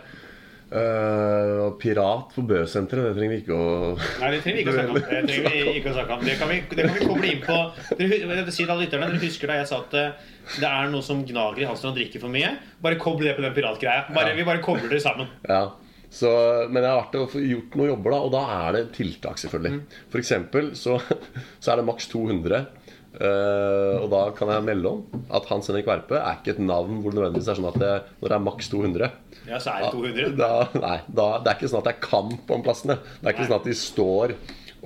[0.68, 3.68] Uh, pirat på Bø-senteret, det trenger vi ikke å
[4.20, 4.99] Nei, det trenger vi ikke å snakke om.
[4.99, 6.24] Det trenger vi ikke å snakke om.
[6.29, 7.57] Det kan vi, det kan vi koble inn på.
[7.97, 10.26] Dere, si alle lytterne, dere husker da jeg sa at eh,
[10.59, 12.51] det er noe som gnager i halsen og drikker for mye?
[12.85, 14.05] Bare koble det på den piratgreia.
[14.12, 15.31] Bare, Vi bare kobler det sammen.
[15.49, 15.62] Ja.
[16.11, 16.29] Så,
[16.73, 19.81] men jeg har vært få gjort noen jobber, da, og da er det tiltak, selvfølgelig.
[20.09, 20.97] For eksempel så,
[21.63, 22.63] så er det maks 200.
[23.19, 27.01] Uh, og da kan jeg melde om at Hans Henrik Verpe er ikke et navn
[27.01, 29.09] hvor det nødvendigvis er sånn at det, når det er maks 200
[29.49, 30.37] Ja, så er det 200.
[30.39, 32.99] da, Nei, da, det er ikke sånn at det er kamp om plassene.
[33.01, 33.51] Det er ikke Nei.
[33.51, 34.37] sånn at de står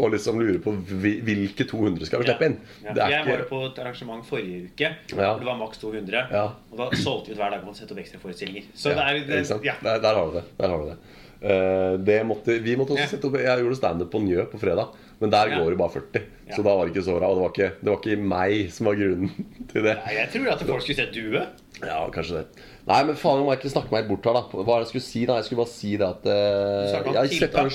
[0.03, 2.57] og liksom lurer på hvilke 200 skal vi slippe inn.
[2.83, 2.93] Ja.
[2.97, 5.33] Det er Jeg var på et arrangement forrige uke Ja.
[5.33, 6.27] hvor det var maks 200.
[6.33, 6.45] Ja.
[6.73, 8.71] Og da solgte vi ut hver dag man sette opp ekstraforestillinger.
[8.75, 9.75] Så ja, det er, det, ja.
[9.83, 10.45] Der, der har du det.
[10.59, 10.99] Der har du det.
[11.43, 13.11] Eh, det måtte, vi måtte også Ja.
[13.17, 14.89] sette opp Jeg gjorde standup på Njø på fredag,
[15.21, 15.59] men der Ja.
[15.59, 16.23] går det bare 40.
[16.49, 16.55] Ja.
[16.57, 17.27] Så da var det ikke så bra.
[17.31, 19.31] Og det var ikke, det var ikke meg som var grunnen
[19.73, 19.97] til det.
[20.11, 21.47] Jeg tror at folk skulle sett due.
[21.83, 22.47] Ja, kanskje det.
[22.87, 24.43] Nei, men faen, jeg må ikke snakke meg bort her, da.
[24.51, 25.27] Hva er det jeg skulle si?
[25.27, 25.35] da?
[25.39, 27.11] Jeg skulle bare si det at uh,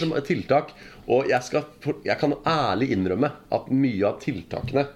[0.04, 0.72] om Jeg tiltak.
[1.08, 1.68] Og jeg, skal,
[2.04, 4.88] jeg kan ærlig innrømme at mye av tiltakene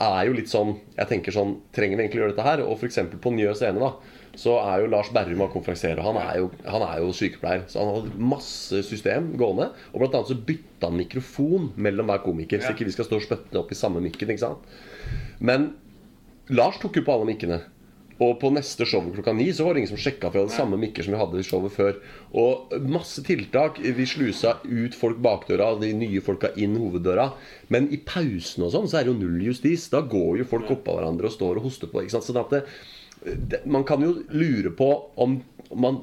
[0.00, 2.62] er jo litt sånn Jeg tenker sånn Trenger vi egentlig å gjøre dette her?
[2.64, 3.00] Og f.eks.
[3.20, 4.20] på Njø scene, da.
[4.40, 5.98] Så er jo Lars Berrum av konferansier.
[6.00, 7.66] Han er jo, han er jo sykepleier.
[7.68, 9.68] Så han har masse system gående.
[9.90, 12.62] Og blant annet så bytta han mikrofon mellom hver komiker.
[12.62, 14.30] Så ikke vi skal stå og spytte opp i samme mikken.
[14.30, 14.78] ikke sant?
[15.42, 15.72] Men
[16.54, 17.60] Lars tok jo på alle mikkene.
[18.20, 20.56] Og på neste show klokka ni så var det ingen som sjekka, for vi hadde
[20.56, 22.00] samme mikker som vi hadde i showet før.
[22.36, 23.80] Og masse tiltak.
[23.80, 27.30] Vi slusa ut folk bakdøra, de nye folka inn hoveddøra.
[27.72, 29.88] Men i pausen og sånn så er det jo null justis.
[29.92, 32.04] Da går jo folk oppå hverandre og står og hoster på.
[32.04, 32.28] Ikke sant?
[32.28, 32.64] Så det,
[33.24, 34.90] det, man kan jo lure på
[35.20, 35.40] om,
[35.70, 36.02] om man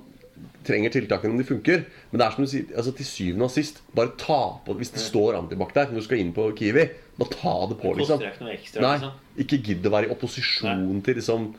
[0.67, 1.85] trenger tiltakene om de funker.
[2.09, 4.93] Men det er som du sier, altså til syvende og sist, bare ta på Hvis
[4.95, 8.25] det står antibac der når du skal inn på Kiwi, bare ta det på, liksom.
[8.41, 9.15] Nei, liksom.
[9.45, 11.51] ikke gidd å være i opposisjon til liksom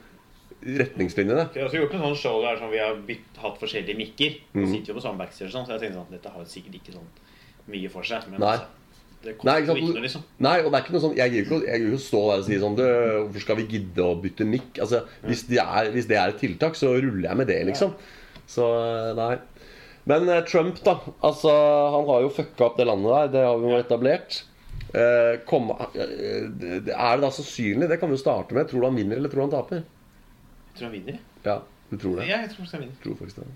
[0.62, 1.44] retningslinjene.
[1.54, 4.40] Vi har også gjort en sånn show der som vi har bytt, hatt forskjellige mikker.
[4.52, 4.64] Mhm.
[4.64, 6.96] Vi sitter jo på samme backstage, sånn, så jeg tenkte sånn, dette har sikkert ikke
[6.98, 7.09] sånn
[7.68, 8.26] mye for seg.
[8.32, 8.56] Men Nei.
[8.56, 8.66] altså,
[9.22, 10.22] det Nei, koster jo ikke noe, liksom.
[10.38, 12.44] Nei, og det er ikke noe sånn Jeg jeg gidder ikke å stå der og
[12.46, 14.78] si sånn Hvorfor skal vi gidde å bytte mikk?
[14.78, 17.96] Altså, hvis, det er, hvis det er et tiltak, så ruller jeg med det, liksom.
[18.46, 18.64] Så
[19.18, 19.36] nei.
[20.09, 20.94] Men eh, Trump, da.
[21.20, 21.50] Altså,
[21.92, 23.32] han har jo fucka opp det landet der.
[23.34, 24.38] Det har vi jo etablert.
[24.96, 27.90] Eh, kom, eh, er det da sannsynlig?
[27.90, 28.70] Det kan vi jo starte med.
[28.70, 29.82] Tror du han vinner, eller tror du han taper?
[30.79, 31.18] Tror han vinner.
[31.45, 31.57] Ja,
[31.91, 32.29] du tror det?
[32.31, 33.01] Ja, jeg tror han vinner.
[33.03, 33.49] tror faktisk det.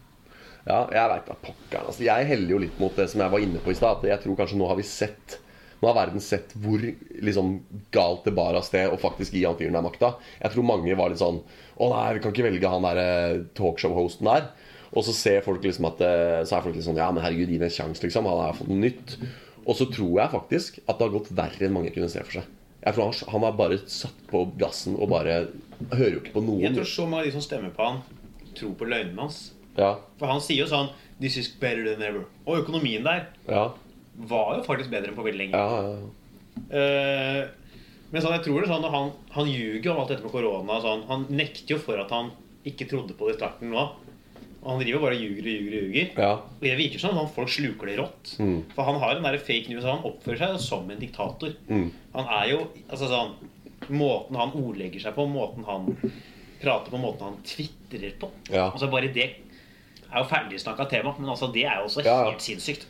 [0.63, 1.87] Ja, jeg veit da pokkeren.
[1.91, 4.05] Altså, jeg heller jo litt mot det som jeg var inne på i stad.
[4.07, 5.39] Jeg tror kanskje nå har vi sett
[5.83, 7.57] Nå har verden sett hvor liksom,
[7.91, 10.13] galt det bar av sted å faktisk gi han fyren der makta.
[10.39, 13.07] Jeg tror mange var litt sånn Å nei, vi kan ikke velge han derre
[13.59, 14.47] talkshow-hosten der.
[14.93, 17.51] Og så ser folk liksom at eh, Så er folk litt sånn Ja, men herregud,
[17.51, 18.31] gi ham en sjanse, liksom.
[18.31, 19.17] Han har fått noe nytt.
[19.67, 22.39] Og så tror jeg faktisk at det har gått verre enn mange kunne se for
[22.39, 22.47] seg.
[22.83, 25.41] Jeg tror han, han har bare satt på gassen og bare
[25.91, 28.03] Hører jo ikke på Jeg tror så mange av de som stemmer på han,
[28.59, 29.41] tror på løgnene hans.
[29.79, 30.91] Ja, For han sier jo sånn
[31.23, 32.27] This is better than ever.
[32.45, 33.69] Og økonomien der ja,
[34.29, 35.59] var jo faktisk bedre enn på veldig lenge.
[35.59, 36.23] ja, ja, ja.
[36.69, 37.43] Eh,
[38.13, 40.79] men sånn, jeg tror det er sånn han, han ljuger om alt dette med korona.
[40.85, 42.29] Sånn, han nekter jo for at han
[42.69, 43.87] ikke trodde på det i starten nå.
[44.63, 45.73] Og han driver bare og ljuger og ljuger.
[45.73, 46.33] og ljuger ja.
[46.37, 48.35] Og det virker som sånn, folk sluker det rått.
[48.39, 48.59] Mm.
[48.77, 49.89] For han har den der fake news.
[49.89, 51.57] Han oppfører seg som en diktator.
[51.71, 51.89] Mm.
[52.13, 53.33] Han er jo altså sånn
[53.91, 55.89] Måten han ordlegger seg på, måten han
[56.63, 58.29] prater på, måten han tvitrer på.
[58.53, 58.69] Ja.
[58.71, 59.25] Altså Bare det
[60.13, 62.87] er jo ferdigsnakka tema, men altså det er jo også Ja, helt sinnssykt.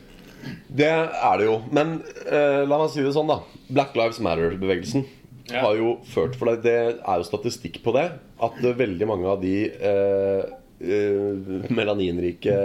[0.68, 1.60] Det er det jo.
[1.70, 3.40] Men eh, la meg si det sånn, da.
[3.70, 5.04] Black Lives Matter-bevegelsen
[5.52, 5.60] Ja.
[5.64, 8.08] har jo ført for deg Det er jo statistikk på det.
[8.42, 10.42] At eh, veldig mange av de eh,
[10.82, 12.56] eh, melaninrike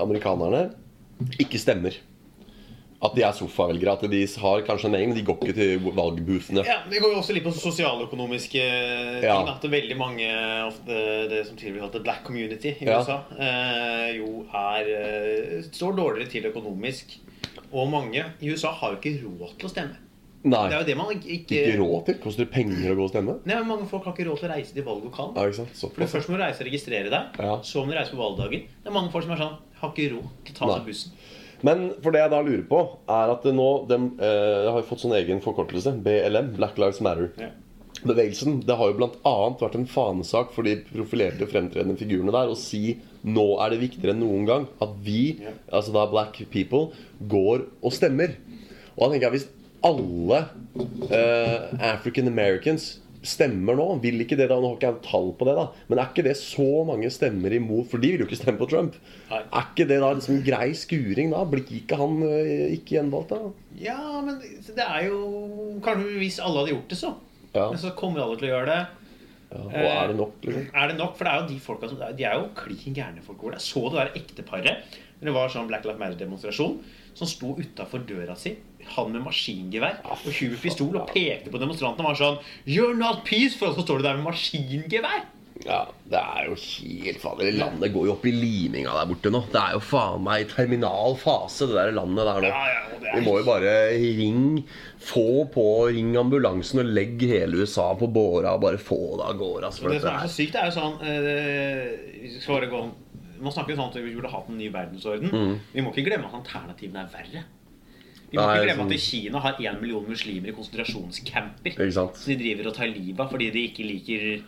[0.00, 0.70] amerikanerne
[1.42, 1.96] ikke stemmer.
[3.00, 3.92] At de er sofavelgere.
[3.94, 6.64] At de har kanskje en egen, men de går ikke til valgboothene.
[6.66, 9.22] Ja, Det går jo også litt på sosialøkonomiske ting.
[9.22, 9.36] Ja.
[9.54, 10.26] At veldig mange
[10.66, 12.98] ofte det som tidligere ble kalt the black community i Ja.
[12.98, 17.18] USA, eh, jo er eh, står dårligere til økonomisk.
[17.72, 19.96] Og mange i USA har jo ikke råd til å stemme.
[20.48, 20.68] Nei.
[20.70, 22.14] Det er jo det man ikke, Ikke råd til.
[22.22, 23.38] Koster det penger å gå og stemme?
[23.44, 25.34] Nei, men Mange folk har ikke råd til å reise til valglokalen.
[25.36, 25.94] Ja, ikke sant?
[25.94, 27.56] For Først må du reise og registrere deg, Ja.
[27.62, 28.62] så må du reise på valgdagen.
[28.82, 31.12] Det er mange folk som er sånn Har ikke råd til å ta seg bussen.
[31.66, 35.16] Men for det jeg da lurer på, er at nå de, eh, har fått sånn
[35.18, 35.96] egen forkortelse.
[36.04, 36.52] BLM.
[36.56, 37.32] Black Lives Matter.
[37.38, 37.48] Ja.
[38.06, 39.32] Bevegelsen, Det har jo bl.a.
[39.58, 42.96] vært en fanesak for de profilerte fremtredende figurene der å si
[43.26, 45.50] nå er det viktigere enn noen gang at vi, Ja.
[45.72, 46.92] altså da black people,
[47.26, 48.36] går og stemmer.
[48.96, 49.48] Og da tenker jeg hvis
[49.82, 50.44] alle
[51.10, 55.46] eh, African Americans stemmer nå, vil ikke det da Nå har ikke jeg tall på
[55.48, 58.38] det, da, men er ikke det så mange stemmer imot For de vil jo ikke
[58.38, 58.98] stemme på Trump.
[59.30, 59.40] Nei.
[59.42, 61.42] Er ikke det da liksom grei skuring, da?
[61.50, 63.72] Blir ikke han eh, ikke gjenvalgt, da?
[63.80, 65.18] Ja, men det er jo
[65.84, 67.12] Kanskje hvis alle hadde gjort det, så.
[67.56, 67.66] Ja.
[67.72, 68.78] Men så kommer alle til å gjøre det.
[69.50, 69.64] ja.
[69.64, 70.70] Og er det nok, liksom?
[70.74, 71.18] Er det nok?
[71.18, 73.44] For det er jo de folka som De er jo klin gærne folk.
[73.54, 76.78] Det så det der ekteparet Det var sånn Black Lives Matter-demonstrasjon
[77.18, 78.52] som sto utafor døra si,
[78.96, 82.96] han med maskingevær og hun med pistol, og pekte på demonstrantene og var sånn You're
[82.98, 83.72] not peaceful!
[83.72, 85.26] Og så står du der med maskingevær!
[85.66, 87.48] Ja, det er jo helt fader.
[87.58, 89.40] Landet går jo opp i liminga der borte nå.
[89.50, 92.52] Det er jo faen meg i terminal fase, det der landet der nå.
[92.52, 94.62] Ja, ja, er Vi må jo bare ring
[95.08, 99.36] Få på Ring ambulansen og legg hele USA på båra og bare få det av
[99.40, 99.70] gårde.
[99.70, 102.82] Altså, Det som er så sykt, det er jo sånn øh, skal bare gå
[103.38, 105.58] Man snakker jo sånn at vi burde hatt en ny verdensorden.
[105.72, 107.44] Vi må ikke glemme at alternativene er verre.
[108.30, 108.46] Vi må Mm.
[108.48, 111.90] Nei, ikke glemme sånn- at Kina har én million muslimer i konsentrasjonscamper.
[112.14, 114.42] Så de driver og tar livet av fordi de ikke liker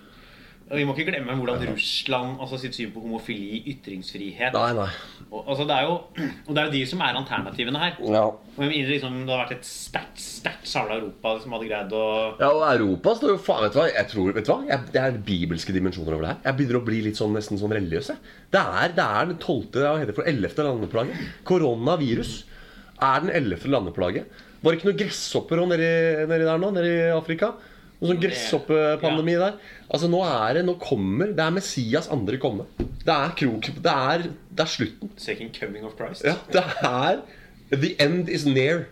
[0.70, 4.86] og Vi må ikke glemme hvordan Russland altså sitt syn på homofili, ytringsfrihet Nei, nei.
[5.32, 5.96] og, altså det er jo,
[6.46, 7.96] og det er jo de som er alternativene her.
[8.06, 8.22] Ja.
[8.56, 12.04] Mindre liksom, det har vært et sterkt sterkt samla Europa som hadde greid å
[12.38, 13.88] Ja, og Europa står jo faen Vet du hva?
[13.96, 14.60] Jeg tror, vet du hva?
[14.68, 16.40] Jeg, det er bibelske dimensjoner over det her.
[16.44, 18.12] Jeg begynner å bli litt sånn nesten sånn religiøs.
[18.54, 21.26] Det er, det er den tolvte Hva heter det for ellevte landeplaget.
[21.50, 22.44] Koronavirus
[23.00, 24.40] er den ellevte landeplaget.
[24.60, 25.90] Var det ikke noen gresshopper nedi,
[26.28, 26.70] nedi der nå?
[26.76, 27.54] Nedi Afrika?
[28.00, 29.58] Noen sånn gresshoppepandemi der.
[29.92, 32.64] Altså Nå er det Nå kommer Det er Messias andre komme.
[32.80, 34.24] Det er krok Det er,
[34.56, 35.12] det er slutten.
[35.20, 36.24] Second coming of Christ.
[36.24, 37.20] Ja, det er
[37.70, 38.86] The end is near.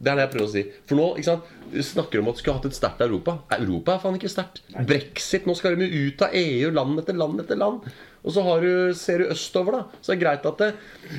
[0.00, 0.62] Det er det jeg prøver å si.
[0.88, 3.36] For nå ikke sant, du snakker om at du skulle hatt et sterkt Europa.
[3.54, 4.58] Europa er faen ikke sterkt.
[4.88, 5.46] Brexit.
[5.46, 7.86] Nå skal de ut av EU, land etter land etter land.
[8.24, 10.00] Og så har du, ser du østover, da.
[10.00, 10.70] Så er det greit at det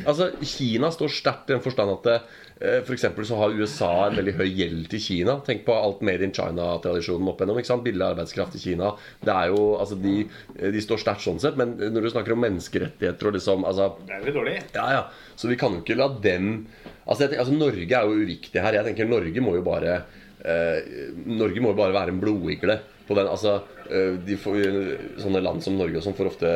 [0.09, 2.15] Altså, Kina står sterkt i den forstand at det,
[2.65, 5.35] eh, for så har USA en veldig høy gjeld til Kina.
[5.45, 7.59] Tenk på alt Made in China-tradisjonen opp igjennom.
[7.61, 7.85] ikke sant?
[7.85, 8.95] Billig arbeidskraft i Kina.
[9.21, 10.15] Det er jo, altså De,
[10.57, 14.15] de står sterkt sånn sett, men når du snakker om menneskerettigheter og liksom altså, Det
[14.15, 14.57] er veldig dårlig.
[14.73, 15.05] ja, ja.
[15.35, 16.65] Så vi kan jo ikke la dem
[17.05, 18.79] Altså, tenker, altså Norge er jo uviktig her.
[18.79, 19.99] Jeg tenker Norge må jo bare
[20.41, 23.29] eh, Norge må jo bare være en blodigle på den.
[23.29, 24.57] Altså, eh, de får,
[25.21, 26.53] Sånne land som Norge og sånn får ofte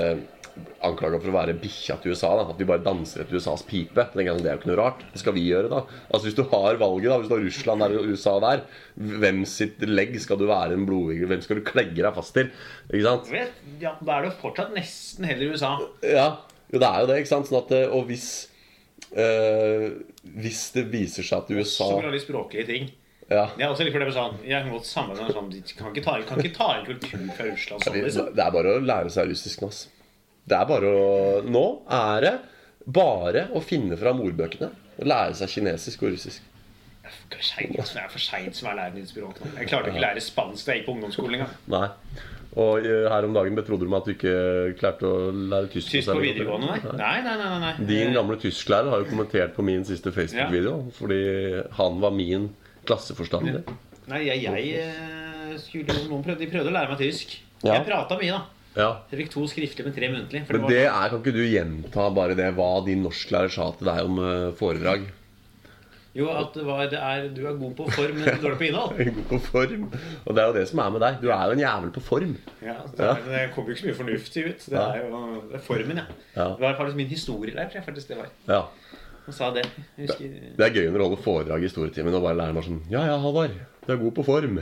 [0.85, 2.29] anklaga for å være bikkja til USA.
[2.39, 2.45] Da.
[2.53, 4.05] At vi bare danser etter USAs pipe.
[4.13, 5.01] Sånn, det er jo ikke noe rart.
[5.13, 5.81] Hva skal vi gjøre da?
[6.09, 8.63] Altså Hvis du har valget, da hvis du har Russland der og USA der,
[9.23, 11.27] hvem sitt legg skal du være en blodigel?
[11.31, 12.51] Hvem skal du klegge deg fast til?
[12.89, 13.31] Ikke sant?
[13.33, 15.73] Vet, ja, Da er det jo fortsatt nesten heller USA.
[16.05, 16.29] Ja,
[16.69, 17.19] jo, det er jo det.
[17.23, 17.49] ikke sant?
[17.49, 18.29] Sånn at, eh, og hvis
[19.17, 19.89] øh,
[20.39, 22.89] Hvis det viser seg at USA Så litt språklige ting.
[23.29, 25.61] ja, Jeg er også litt for det med sånn Jeg kan godt samarbeide sånn De
[25.77, 28.29] kan ikke ta, kan ikke ta inn kultur fra Russland sånn, det, liksom.
[28.37, 29.71] det er bare å lære seg russisk nå.
[29.73, 29.87] ass.
[30.49, 31.09] Det er bare å
[31.45, 31.65] Nå
[31.99, 32.35] er det
[32.89, 36.45] bare å finne fram ordbøkene og lære seg kinesisk og russisk.
[37.29, 39.31] Det er for seint seint som er nå.
[39.57, 41.55] Jeg klarte ikke å lære spansk da jeg gikk på ungdomsskolen engang.
[42.59, 44.35] Og eh, her om dagen betrodde du meg at du ikke
[44.79, 45.91] klarte å lære tysk.
[45.93, 46.95] Tysk på videregående, nei.
[46.97, 47.59] Nei, nei, nei.
[47.63, 47.73] nei.
[47.89, 51.21] Din gamle tysklærer har jo kommentert på min siste Facebook-video fordi
[51.77, 52.49] han var min
[52.89, 53.61] klasseforstander.
[54.09, 57.37] Nei, jeg, jeg eh, skulle Noen prøvde, de prøvde å lære meg tysk.
[57.61, 58.58] Jeg prata mye, da.
[58.77, 58.89] Ja.
[59.09, 60.45] Jeg fikk to skriftlige, men tre muntlige.
[60.49, 63.71] Men det det var, er, kan ikke du gjenta bare det hva din norsklærer sa
[63.77, 65.07] til deg om eh, foredrag?
[66.19, 68.97] jo, at det var, det er, du er god på form, men dårlig på innhold.
[69.17, 69.85] God på form.
[70.25, 71.19] Og det er jo det som er med deg.
[71.21, 72.35] Du er jo en jævel på form.
[72.65, 74.65] Ja, det, er, det kommer jo ikke så mye fornuftig ut.
[74.73, 76.07] Det er jo det er formen, ja.
[76.35, 76.47] Ja.
[76.57, 77.77] Det var faktisk min historielærer.
[77.77, 78.31] jeg faktisk det var.
[78.49, 78.61] Ja.
[79.25, 79.67] Han sa det.
[79.97, 82.65] Jeg husker, Det er gøy når du holder foredrag i historietimen og bare læreren meg
[82.65, 83.53] sånn Ja, ja, Halvard.
[83.89, 84.59] Du er god på form.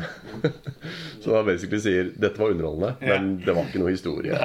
[1.22, 4.38] Så da basically sier dette var underholdende, men det var ikke noe historie.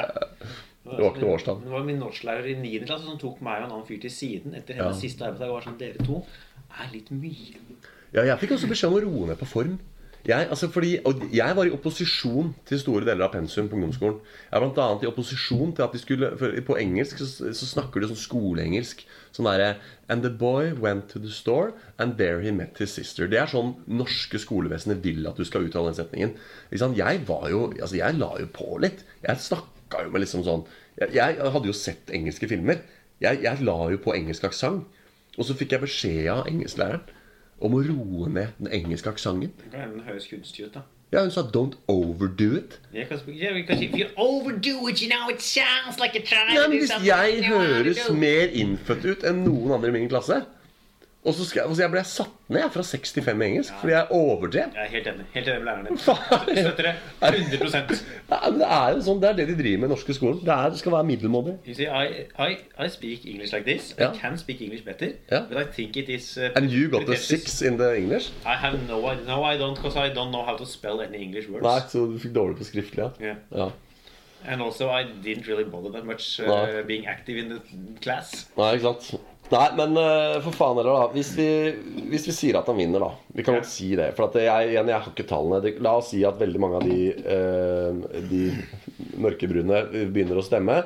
[0.82, 1.60] Det var ikke noe årstall.
[1.62, 2.72] Det var min norsklærer i 9.
[2.88, 5.04] klasse som tok meg og en annen fyr til siden etter hennes Ja.
[5.04, 6.18] siste arbeidsdag og var sånn Dere to
[6.82, 7.62] er litt mye.
[8.12, 9.78] Ja, jeg fikk også beskjed om å roe ned på form.
[10.26, 14.20] Jeg, altså fordi, og jeg var i opposisjon til store deler av pensum på ungdomsskolen.
[14.50, 16.28] Jeg var blant annet i opposisjon til at de skulle
[16.66, 19.02] På engelsk så, så snakker de sånn skoleengelsk.
[19.32, 19.76] Sånn derre
[20.12, 23.28] And the boy went to the store, and there he met his sister.
[23.28, 26.34] Det er sånn norske skolevesenet vil at du skal uttale den setningen.
[26.72, 29.04] Jeg var jo Altså, jeg la jo på litt.
[29.24, 30.66] Jeg snakka jo med liksom sånn
[31.00, 32.82] Jeg, hadde jo sett engelske filmer.
[33.22, 34.84] Jeg, jeg la jo på engelsk aksent.
[35.38, 37.06] Og så fikk jeg beskjed av engelsklæreren
[37.62, 39.54] om å roe ned den engelske aksenten.
[39.70, 40.82] Det er høres kunstig da.
[41.12, 42.78] Ja, hun sa 'don't overdo it'.
[42.94, 46.14] Jeg kan, jeg, jeg kan si If you overdo it, you know, it sounds like
[46.16, 50.08] you're trying Ja, men Hvis jeg høres mer innfødt ut enn noen andre i min
[50.08, 50.40] klasse
[51.22, 53.76] Og så, skal, så jeg ble jeg satt ned fra 6 til 5 i engelsk
[53.78, 54.72] fordi jeg overdrev.
[54.74, 55.26] Jeg er helt enig.
[55.34, 55.98] Helt enig med læreren din.
[56.02, 56.94] Støtter det.
[57.22, 58.00] 100
[58.32, 60.40] Ja, men det er jo sånn, det er det de driver med i norske skolen.
[60.42, 61.54] Det, er, det skal være middelmådig.
[61.68, 63.92] You see, I, I, I speak English like this.
[63.98, 65.14] I can speak English better.
[65.30, 65.44] Ja.
[65.46, 68.32] But I think it is uh, And you got a six in the English?
[68.42, 69.24] I have no idea.
[69.30, 71.62] No, I don't, because I don't know how to spell any English words.
[71.62, 73.10] Nei, så du fikk dårlig på skriftlig, ja.
[73.22, 73.38] Yeah.
[73.54, 73.70] ja.
[74.46, 77.60] And also, I didn't really bother that much uh, being active in the
[78.00, 78.48] class.
[78.58, 79.28] Nei, ikke sant.
[79.52, 81.10] Nei, men uh, for faen heller, da.
[81.12, 81.48] Hvis vi,
[82.10, 83.10] hvis vi sier at han vinner, da.
[83.36, 84.10] Vi kan godt si det.
[84.16, 85.74] For jeg, igjen, jeg har ikke tallene.
[85.84, 88.42] La oss si at veldig mange av de, uh, de
[89.20, 89.84] mørkebrune
[90.14, 90.80] begynner å stemme.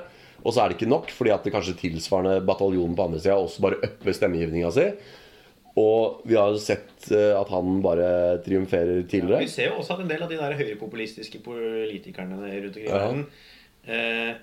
[0.46, 3.38] Og så er det ikke nok, fordi at det kanskje tilsvarende bataljonen på andre sida
[3.40, 4.90] også bare upper stemmegivninga si.
[5.76, 8.06] Og vi har sett eh, at han bare
[8.44, 12.78] triumferer tidligere Vi ser jo også at en del av de der høyrepopulistiske politikerne rundt
[12.78, 13.26] omkring i verden
[13.86, 14.34] ja.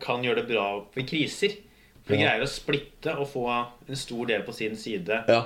[0.00, 1.56] kan gjøre det bra ved kriser.
[2.04, 2.30] For de Ja.
[2.30, 3.44] greier å splitte og få
[3.88, 5.42] en stor del på sin side Ja.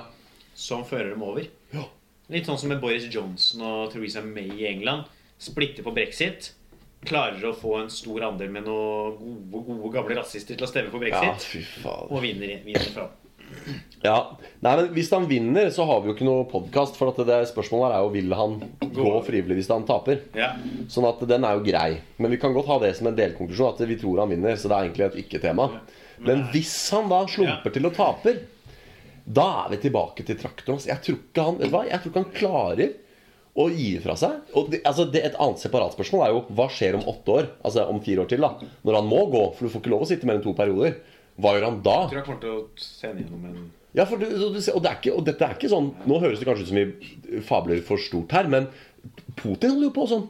[0.53, 1.47] som fører dem over.
[1.73, 1.83] Ja.
[2.29, 5.05] Litt sånn som med Boris Johnson og Theresa May i England.
[5.37, 6.53] Splitter på brexit.
[7.05, 9.17] Klarer å få en stor andel med noen
[9.51, 11.67] gode, gode gamle rasister til å stemme på ja, brexit.
[11.85, 13.09] Og vinner, vinner fram.
[14.05, 16.97] Ja, Nei, men Hvis han vinner, så har vi jo ikke noe podkast.
[16.99, 18.57] For at det spørsmålet her er jo vil han
[18.95, 20.23] gå frivillig hvis han taper.
[20.37, 20.53] Ja.
[20.91, 21.99] Sånn at den er jo grei.
[22.21, 23.73] Men vi kan godt ha det som en delkonklusjon.
[23.75, 24.57] At vi tror han vinner.
[24.57, 25.69] Så det er egentlig et ikke-tema.
[26.25, 28.43] Men hvis han da slumper til og taper,
[29.25, 30.81] da er vi tilbake til traktoren.
[30.85, 31.57] Jeg tror ikke han?
[31.65, 32.93] Jeg tror ikke han klarer
[33.55, 34.51] å gi fra seg.
[34.59, 37.51] Og det, altså det, Et annet separat spørsmål er jo hva skjer om åtte år?
[37.65, 38.71] Altså om fire år til, da.
[38.85, 39.43] Når han må gå.
[39.55, 40.97] For du får ikke lov å sitte mer enn to perioder.
[41.41, 41.95] Hva gjør han da?
[42.05, 43.65] Jeg tror jeg kommer til å sende gjennom en
[43.95, 46.19] Ja, for du, du, du, og, det er ikke, og dette er ikke sånn Nå
[46.23, 48.69] høres det kanskje ut som vi fabler for stort her, men
[49.35, 50.23] Putin holder jo på sånn.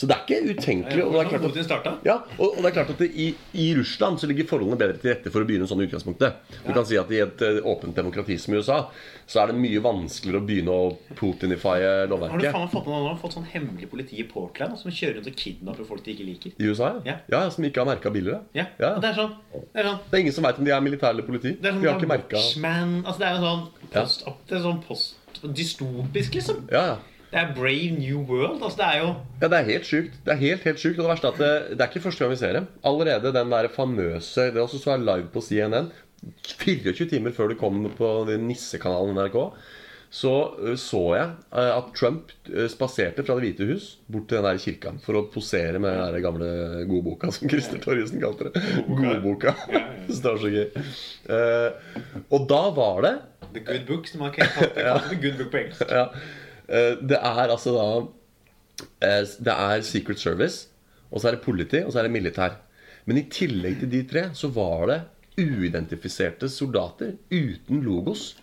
[0.00, 1.02] Så det er ikke utenkelig.
[1.04, 4.16] Og det er klart at ja, og, det er klart at det, i, i Russland
[4.22, 6.38] så ligger forholdene bedre til rette for å begynne sånn i utgangspunktet.
[6.64, 8.78] Du kan si at I et eh, åpent demokrati som i USA
[9.28, 10.86] så er det mye vanskeligere å begynne å
[11.18, 12.56] putinifye Har du lovverket.
[12.56, 15.90] faen fått med nå, fått sånn hemmelig politi i Portland som kjører rundt og kidnapper
[15.92, 16.56] folk de ikke liker?
[16.56, 17.04] I USA, ja?
[17.12, 17.18] Ja.
[17.36, 18.40] ja Som ikke har merka billigere.
[18.56, 18.94] Ja, Ja.
[18.96, 21.12] Det er sånn Det er sånn Det er ingen som veit om de er militære
[21.12, 21.56] eller politi.
[21.60, 24.64] Det er sånn de har ikke merka Altså det er jo sånn post, Det er
[24.64, 25.16] sånn post
[25.60, 26.64] dystopisk, liksom.
[26.72, 26.98] ja, ja.
[27.30, 28.62] Det er Brave New World.
[28.62, 29.10] Altså det er jo
[29.40, 30.14] Ja, det er helt sjukt.
[30.26, 32.24] Det er helt, helt sjukt Og det verste er at det, det er ikke første
[32.24, 32.64] gang vi ser det.
[32.90, 35.90] Allerede den der famøse Det også så er live på CNN
[36.60, 39.38] 24 timer før det kom på den nissekanalen NRK.
[40.12, 40.32] Så
[40.76, 42.32] så jeg at Trump
[42.68, 46.16] spaserte fra Det hvite hus bort til den der kirka for å posere med den
[46.16, 46.50] der gamle
[46.90, 48.64] godboka, som Christer Torjussen kalte det.
[48.90, 49.54] Godboka.
[50.10, 50.66] Det står så gøy.
[51.30, 51.96] Eh,
[52.34, 53.14] og da var det
[53.54, 54.94] The Good Book, som man kan kalle det.
[55.14, 55.86] The Good Book på engelsk.
[55.88, 56.08] ja.
[56.70, 57.86] Eh, Det er altså da
[59.02, 60.68] eh, Det er Secret Service,
[61.10, 62.58] og så er det politi, og så er det militær.
[63.06, 65.00] Men i tillegg til de tre så var det
[65.40, 68.34] uidentifiserte soldater uten logos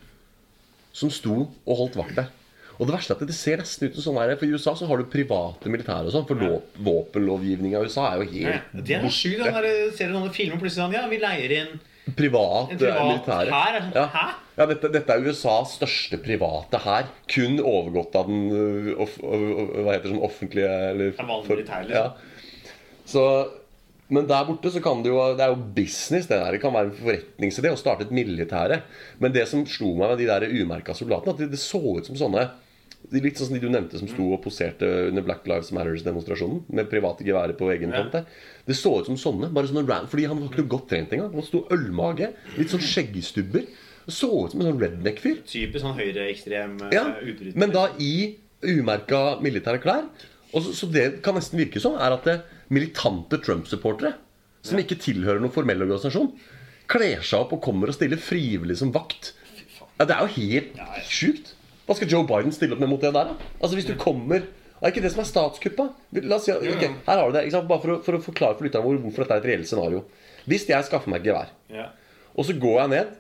[0.98, 2.32] som sto og holdt vakt der.
[2.78, 4.76] Og det verste er at det ser nesten ut som sånn her For I USA
[4.78, 6.26] så har du private militære og sånn.
[6.30, 9.96] For lå- våpenlovgivninga i USA er jo Ja, helt Det er sjukt.
[9.98, 11.80] Ser du noen filmer plutselig sånn Ja, vi leier inn
[12.16, 13.52] privat, privat militære.
[13.52, 14.28] hær er sånn, ja.
[14.58, 17.10] Ja, dette, dette er USAs største private hær.
[17.30, 21.90] Kun overgått av den øh, off, øh, Hva heter det sånn offentlige eller, for- liksom.
[21.92, 22.12] ja.
[23.06, 23.24] Så
[24.10, 26.28] men der borte så kan det jo Det er jo business.
[26.30, 28.82] Det der Det kan være en forretningsidé å starte et militære.
[29.20, 32.06] Men det som slo meg med de der umerka soldatene, at det, det så ut
[32.08, 32.46] som sånne
[33.12, 36.90] Litt sånn som de du nevnte som sto og poserte under Black Lives Matters-demonstrasjonen med
[36.92, 38.02] private geværer på egen Ja.
[38.04, 38.26] front.
[38.68, 39.54] Det så ut som sånne.
[39.54, 41.32] bare sånne ran- Fordi han var ikke noe godt trent engang.
[41.34, 43.66] Han sto ølmage, litt sånn skjeggstubber.
[44.10, 45.44] Så ut som en sånn redneck-fyr.
[45.46, 47.56] typisk sånn høyreekstrem eh, Ja, utbryter.
[47.56, 50.06] men da i umerka militære klær.
[50.54, 54.16] Og så, så det kan nesten virke som, er at det militante Trump-supportere,
[54.64, 56.34] som ikke tilhører noen formell organisasjon,
[56.88, 59.34] kler seg opp og kommer og stiller frivillig som vakt.
[60.00, 61.04] Ja, Det er jo helt Ja, ja.
[61.04, 61.54] sjukt.
[61.88, 63.32] Hva skal Joe Biden stille opp med mot det der?
[63.32, 63.52] da?
[63.62, 64.44] Altså Hvis du kommer
[64.78, 65.94] Er ikke det som er statskuppet?
[66.22, 66.92] La oss si, okay.
[67.08, 67.48] Her har du det.
[67.56, 70.04] Bare for å, for å forklare for lytterne våre hvorfor dette er et reelt scenario.
[70.46, 71.88] Hvis jeg skaffer meg gevær, ja.
[72.38, 73.16] og så går jeg ned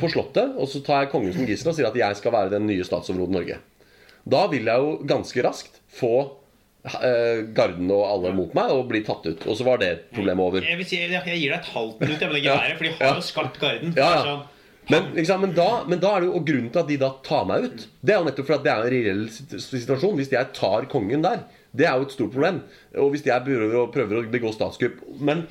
[0.00, 2.54] på Slottet, og så tar jeg kongen som gissel og sier at jeg skal være
[2.54, 3.58] den nye statsoverhodet Norge.
[4.24, 6.14] Da vil jeg jo ganske raskt få
[6.88, 9.44] eh, garden og alle mot meg og bli tatt ut.
[9.44, 10.64] Og så var det problemet over.
[10.64, 12.96] Jeg vil si, jeg gir deg et halvt minutt jeg, med det geværet, for de
[13.02, 13.94] har jo skarpt garden.
[13.98, 14.36] Ja, ja.
[14.92, 17.10] Men, liksom, men, da, men da er det jo, og grunnen til at de da
[17.24, 20.18] tar meg ut, det er jo nettopp for at det er en reell situasjon.
[20.20, 22.60] Hvis jeg tar kongen der, det er jo et stort problem.
[23.00, 25.46] Og hvis jeg prøver å, prøver å begå statskupp men,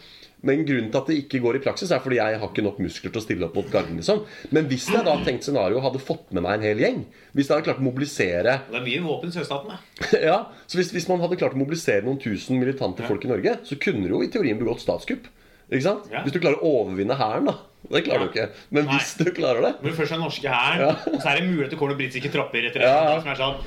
[0.46, 2.80] men grunnen til at det ikke går i praksis, er fordi jeg har ikke nok
[2.84, 4.00] muskler til å stille opp mot garden.
[4.00, 4.24] liksom
[4.56, 7.02] Men hvis jeg da tenkt scenario hadde fått med meg en hel gjeng
[7.34, 9.74] Hvis jeg hadde klart å mobilisere Det er mye våpen i sørstaten.
[9.74, 10.08] da.
[10.30, 13.58] ja, så hvis, hvis man hadde klart å mobilisere noen tusen militante folk i Norge,
[13.68, 15.28] så kunne du jo i teorien begått statskupp.
[15.72, 16.10] Ikke sant?
[16.12, 17.60] Hvis du klarer å overvinne hæren, da.
[17.92, 18.26] Det klarer Ja.
[18.26, 18.50] du ikke.
[18.72, 18.98] Men Nei.
[18.98, 21.66] hvis du klarer det Når du først er norske hæren, og så er det mulig
[21.66, 22.88] at det kommer noen britiske tropper etter det.
[22.88, 23.20] Ja, ja.
[23.22, 23.58] Som er sånn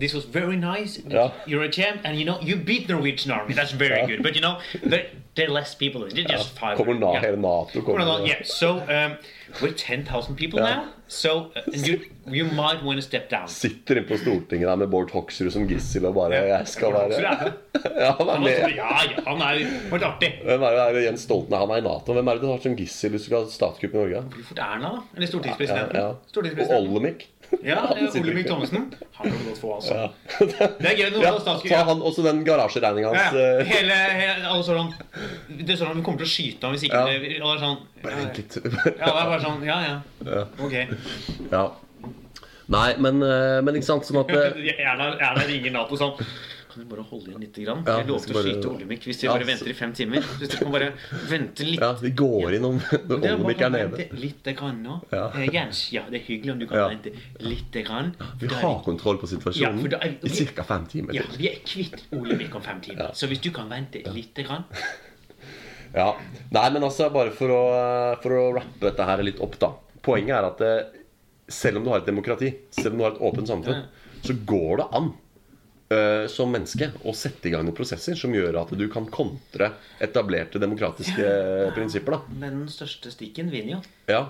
[0.00, 1.00] This was very nice.
[1.10, 1.30] Ja.
[1.46, 3.54] You're a champ, and you know you beat Norwegian army.
[3.54, 4.06] That's very Ja.
[4.06, 4.22] good.
[4.22, 4.54] But you know
[4.90, 6.00] there, there are less people.
[6.08, 6.76] They're just five.
[6.76, 7.36] Kommer na, Yeah.
[7.36, 8.42] Nato kommer na yeah.
[8.44, 9.16] So um,
[9.62, 10.76] we're 10,000 people Yeah.
[10.76, 10.84] now.
[11.08, 13.48] So uh, you you might want to step down.
[13.48, 17.20] Sitter inne på Stortinget der med Bård Hoksrud som gissel og bare Jeg skal være
[17.22, 17.34] Ja,
[18.18, 18.74] han er med.
[18.76, 20.30] Ja, ja, han er vært artig.
[20.44, 21.60] Hvem er det er Jens Stoltenberg?
[21.66, 22.12] Han er i Nato.
[22.12, 24.22] Hvem er det du har som gissel hvis du skal ha statskupp i Norge?
[24.36, 25.02] Hvorfor Erna, da?
[25.16, 26.06] Eller Ja, ja, ja.
[26.08, 26.92] Og Stortingspresidenten.
[26.92, 27.26] Olemic.
[27.64, 28.46] Ja, er Olemic.
[28.46, 28.82] Thommessen.
[29.18, 29.94] Han kan du godt få, altså.
[29.94, 30.08] Ja.
[30.78, 33.34] Det er gøy når Ja, har ta han også den garasjeregninga hans.
[33.38, 33.46] ja.
[33.58, 33.64] ja.
[33.70, 34.92] hele, hele, alle sånn
[35.48, 37.06] Det er sånn at vi kommer til å skyte ham hvis ikke Ja.
[37.08, 38.58] det, er sånn, Bare ja, vent litt.
[38.60, 39.96] ja, det er bare sånn Ja, ja.
[40.28, 40.44] Ja.
[40.60, 40.76] Ok.
[41.52, 41.64] Ja.
[42.68, 46.14] Nei, men, eh, men ikke sant sånn at eh, Erna ringer Nato sånn
[46.78, 47.56] Kan du bare holde igjen litt?
[47.58, 47.80] Grann?
[47.86, 50.20] Ja, Jeg lovte å skyte Olemic hvis vi Ja, bare så- venter i fem timer.
[50.38, 50.92] Hvis dere kan bare
[51.26, 51.80] vente litt.
[51.82, 52.78] Ja, vi går inn om
[53.10, 54.06] Olemic er nede.
[54.14, 55.00] litt grann nå.
[55.10, 55.24] Ja.
[55.34, 56.88] Eh, Jens, ja, det er hyggelig om du kan Ja.
[56.92, 57.10] vente
[57.40, 58.14] litt grann.
[58.38, 60.62] Vi har har kontroll på situasjonen da er- i ca.
[60.62, 63.02] fem timer Ja, vi er kvitt Olemic om fem timer.
[63.02, 63.10] Ja.
[63.10, 64.64] Så hvis du kan vente litt grann
[65.94, 66.14] Ja.
[66.52, 69.72] Nei, men altså, bare for å, for å rappe dette her litt opp, da.
[70.02, 70.86] Poenget er at det,
[71.48, 73.84] selv om du har et demokrati, selv om du har et åpent samfunn,
[74.22, 75.14] så går det an eh,
[76.28, 79.70] som menneske å sette i gang noen prosesser som gjør at du kan kontre
[80.04, 81.30] etablerte demokratiske
[81.76, 82.18] prinsipper.
[82.18, 83.80] da Den største stikken vinner jo.
[84.12, 84.22] Ja,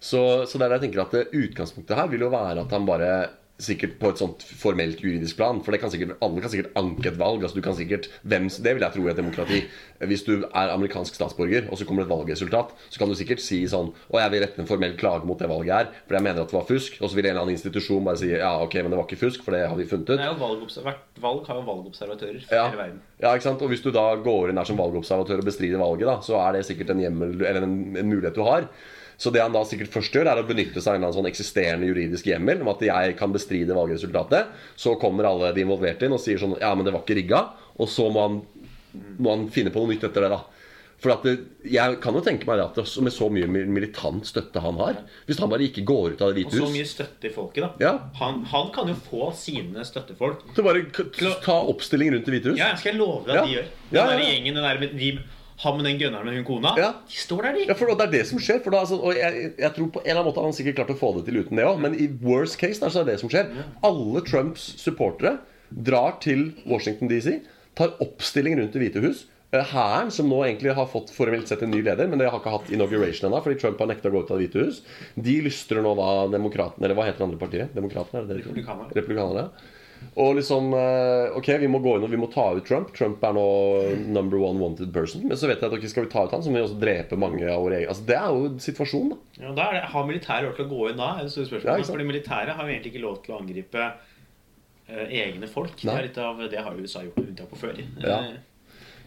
[0.00, 2.88] så, så det er det jeg tenker at Utgangspunktet her vil jo være at han
[2.88, 3.10] bare
[3.58, 5.62] sikkert på et sånt formelt juridisk plan.
[5.64, 7.42] For det kan sikkert, alle kan sikkert anke et valg.
[7.42, 9.62] altså du kan sikkert, hvem, Det vil jeg tro er et demokrati.
[10.00, 13.40] Hvis du er amerikansk statsborger, og så kommer det et valgresultat, så kan du sikkert
[13.40, 16.22] si sånn Å, jeg vil rette en formell klage mot det valget her, for jeg
[16.26, 16.98] mener at det var fusk.
[17.00, 19.22] Og så vil en eller annen institusjon bare si ja, ok, men det var ikke
[19.24, 20.20] fusk, for det har vi funnet ut.
[20.20, 22.68] Er Hvert valg har jo valgobservatører fra Ja.
[22.68, 23.00] hele verden.
[23.22, 23.62] ja, ikke sant?
[23.62, 26.52] Og hvis du da går inn der som valgobservatør og bestrider valget, da, så er
[26.58, 28.68] det sikkert en, hjemmel, eller en, en mulighet du har.
[29.18, 31.18] Så det han da sikkert først gjør, er å benytte seg av en eller annen
[31.22, 34.50] sånn eksisterende juridisk hjemmel om at jeg kan bestride valgresultatet.
[34.76, 37.46] Så kommer alle de involverte inn og sier sånn Ja, men det var ikke rigga.
[37.80, 38.42] Og så må han,
[39.18, 40.42] må han finne på noe nytt etter det, da.
[40.96, 41.32] For det,
[41.68, 44.94] Jeg kan jo tenke meg at med så mye militant støtte han har
[45.28, 47.32] Hvis han bare ikke går ut av Det hvite hus Og så mye støtte i
[47.34, 47.68] folket, da.
[47.84, 47.90] Ja.
[48.16, 50.86] Han, han kan jo få sine støttefolk Til bare
[51.44, 52.56] ta oppstilling rundt Det hvite hus.
[52.62, 53.44] Ja, jeg skal love deg at Ja.
[53.44, 53.68] de gjør.
[53.90, 54.30] Den Ja, ja, ja.
[54.30, 55.10] gjengen, den der de,
[55.62, 56.90] han med den gunneren med hun kona, Ja.
[57.08, 57.66] de står der, de.
[57.70, 58.62] Ja, for Det er det som skjer.
[58.62, 60.90] For da, altså, og jeg, jeg tror på en eller annen måte han sikkert klart
[60.92, 63.14] å få det til uten det òg, men i worst case da, så er det
[63.16, 63.48] det som skjer.
[63.86, 65.38] Alle Trumps supportere
[65.72, 67.40] drar til Washington DC,
[67.76, 69.24] tar oppstilling rundt Det hvite hus.
[69.54, 72.40] Eh, Hæren, som nå egentlig har fått formelt sett en ny leder, men det har
[72.40, 74.82] ikke hatt inauguration ennå, fordi Trump har nekta å gå ut av Det hvite hus,
[75.14, 77.74] de lystrer nå da Demokratene Eller hva heter det andre partiet?
[77.76, 78.24] Demokratene?
[78.26, 78.40] Er?
[78.42, 78.90] Republikanerne.
[78.96, 79.48] Republikanerne.
[80.16, 82.92] Og liksom eh, Ok, vi må gå inn og vi må ta ut Trump.
[82.96, 83.46] Trump er nå
[84.14, 85.26] number one wanted person.
[85.28, 86.80] Men så vet jeg at ok, skal vi ta ut han, så må vi også
[86.80, 89.44] drepe mange av våre egne Altså, Det er jo situasjonen, da.
[89.44, 91.12] Ja, da det, Har militæret lov til å gå inn da?
[91.18, 91.84] er det store spørsmålet.
[91.84, 91.92] Ja.
[91.92, 95.76] Fordi militæret har jo egentlig ikke lov til å angripe eh, egne folk.
[95.82, 97.84] Det, er litt av, det har USA gjort unntak på før.
[98.00, 98.20] Ja.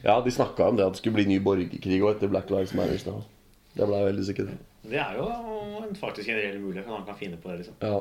[0.03, 2.71] Ja, de snakka om det at det skulle bli ny borgerkrig og etter Black Lives
[2.77, 3.01] Matter.
[3.09, 3.17] Da.
[3.75, 4.61] Det ble jeg veldig sikker på.
[4.93, 5.25] det er jo
[5.83, 7.63] en, faktisk en reell mulighet at han kan finne på det.
[7.63, 7.75] liksom.
[7.83, 7.99] Ja.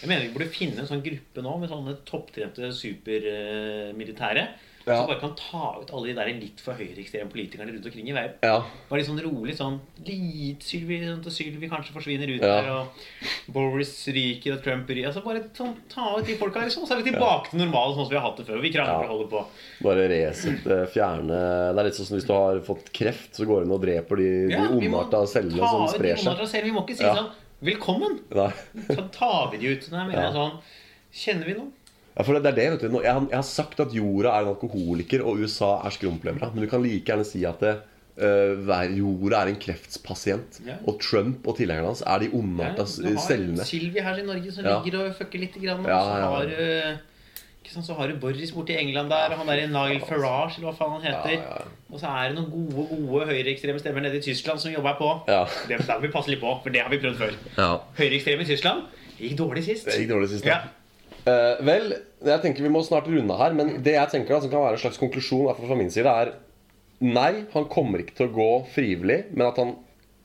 [0.00, 4.48] Jeg mener vi burde finne en sånn gruppe nå med sånne topptrente supermilitære.
[4.88, 5.02] Ja.
[5.02, 8.14] Som bare kan ta ut alle de der litt for høyreekstreme politikerne rundt omkring i
[8.16, 8.38] verden.
[8.40, 8.62] ja.
[8.88, 9.74] Bare litt sånn rolig sånn
[10.06, 12.54] litt Sylvi, sånn at Sylvi kanskje forsvinner ut Ja.
[12.62, 15.10] der, og Boris ryker, og Trump ryker.
[15.10, 16.86] Altså bare sånn, ta ut de folka, liksom.
[16.88, 18.62] Så er vi tilbake til normalen sånn som vi har hatt det før.
[18.62, 19.44] Vi krangler og holder på.
[19.84, 23.60] Bare resette, fjerne Det er litt sånn som hvis du har fått kreft, så går
[23.60, 26.64] du inn og dreper de, Ja, de ondarta cellene som sprer seg.
[26.64, 27.28] Vi må ikke si sånn
[27.60, 28.18] Velkommen!
[28.86, 29.88] Så tar vi de ut.
[29.90, 30.32] Nei, mener Ja.
[30.32, 30.58] sånn
[31.12, 31.72] Kjenner vi noen?
[32.18, 32.98] Ja, for det er det, vet du.
[33.02, 36.50] Jeg har, jeg har sagt at jorda er en alkoholiker, og USA er skrumplevra.
[36.54, 37.72] Men du kan like gjerne si at det,
[38.20, 40.60] uh, jorda er en kreftspasient.
[40.66, 40.76] Ja.
[40.86, 43.64] Og Trump og tilhengerne hans er de ondarta s- du har cellene.
[43.66, 44.80] Sylvi her i Norge som Ja.
[44.82, 45.54] ligger og fucker litt.
[45.62, 47.00] Grann, og Ja, så, har sant,
[47.68, 50.94] så har du Boris borti England der, og han der Nile Farage, eller hva faen
[50.96, 51.34] han heter.
[51.36, 51.76] Ja, ja.
[51.92, 55.10] Og så er det noen gode gode høyreekstreme stemmer nede i Tyskland som jobber på.
[55.28, 55.44] Ja.
[55.68, 57.36] Det der må vi passe litt på, for det har vi prøvd før.
[57.58, 57.70] ja.
[58.00, 58.84] Høyreekstreme i Tyskland
[59.18, 59.88] gikk dårlig sist.
[59.90, 60.62] Det gikk dårlig sist, Ja.
[61.28, 61.90] Uh, vel,
[62.24, 64.78] jeg tenker vi må snart runde her, men det jeg tenker da, som kan være
[64.78, 66.36] en slags konklusjon fra min side, er
[67.04, 69.76] Nei, han kommer ikke til å gå frivillig, men at han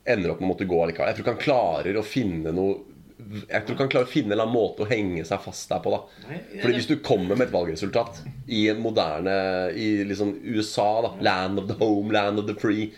[0.10, 1.12] ender opp med å måtte gå allikevel.
[1.12, 2.80] Jeg tror ikke han klarer å finne noe
[3.18, 5.70] Jeg tror ikke han klarer å finne en eller annen måte å henge seg fast
[5.72, 5.94] der på.
[5.94, 9.36] da Nei, Fordi hvis du kommer med et valgresultat i en moderne
[9.78, 12.92] I liksom USA, da land of the home, land of the free,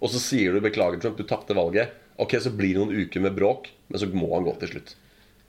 [0.00, 3.20] og så sier du 'beklager, Trump, du tapte valget', ok, så blir det noen uker
[3.24, 4.94] med bråk, men så må han gå til slutt.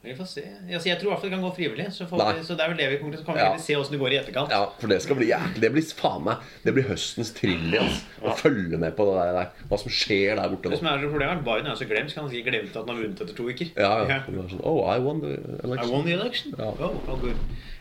[0.05, 0.43] Vi får se.
[0.69, 1.85] Altså, jeg tror i hvert fall det kan gå frivillig.
[1.95, 3.21] Så, får vi, så det er vel det vi kommer til.
[3.23, 3.57] Så kan vi Ja.
[3.65, 4.53] se åssen det går i etterkant.
[4.53, 7.81] Ja, for det skal bli jæklig Det blir faen meg Det blir høstens thriller.
[7.81, 9.49] Altså, å følge med på det der, der.
[9.71, 12.09] Hva som skjer der borte Det som er så problemet er Biden er så glemt,
[12.13, 13.71] så kan han si glemt at han har vunnet etter to uker.
[13.75, 14.07] Ja, ja.
[14.15, 14.47] Ja.
[14.53, 15.91] Sånn, oh, I won the I election.
[15.91, 16.55] won the election.
[16.57, 16.71] Ja.
[16.79, 17.29] Oh, oh.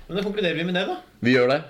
[0.08, 0.96] Men da konkluderer vi med det, da.
[1.20, 1.60] Vi gjør det.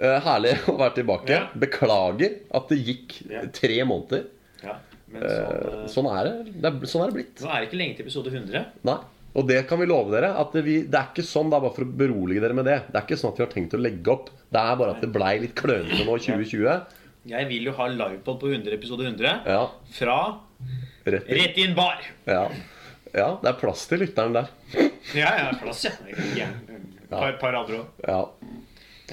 [0.00, 1.28] Eh, herlig å være tilbake.
[1.28, 1.46] Ja.
[1.60, 3.18] Beklager at det gikk
[3.52, 4.24] tre måneder.
[4.64, 4.78] Ja,
[5.12, 6.52] men Eh, sånn, eh, sånn er det.
[6.62, 7.40] det er, sånn er det blitt.
[7.42, 8.66] Nå er det ikke lenge til episode 100.
[8.86, 8.98] Nei.
[9.38, 10.32] Og det kan vi love dere.
[10.40, 12.66] At det, vi, det er ikke sånn, det er bare for å berolige dere med
[12.66, 12.78] det.
[12.90, 14.30] Det er ikke sånn at vi har tenkt å legge opp.
[14.50, 16.96] Det er bare at det blei litt klønete nå i 2020.
[17.30, 19.60] Jeg vil jo ha livepod på 100 episode 100 Ja.
[19.94, 20.16] fra
[21.04, 21.36] Rett inn.
[21.38, 22.00] Rett inn bar.
[22.26, 22.46] Ja.
[23.14, 23.28] ja.
[23.42, 24.50] Det er plass til lytteren der.
[25.14, 26.48] Ja, ja, plass, ja.
[26.50, 28.02] Et par, par andre òg.
[28.08, 28.20] Ja.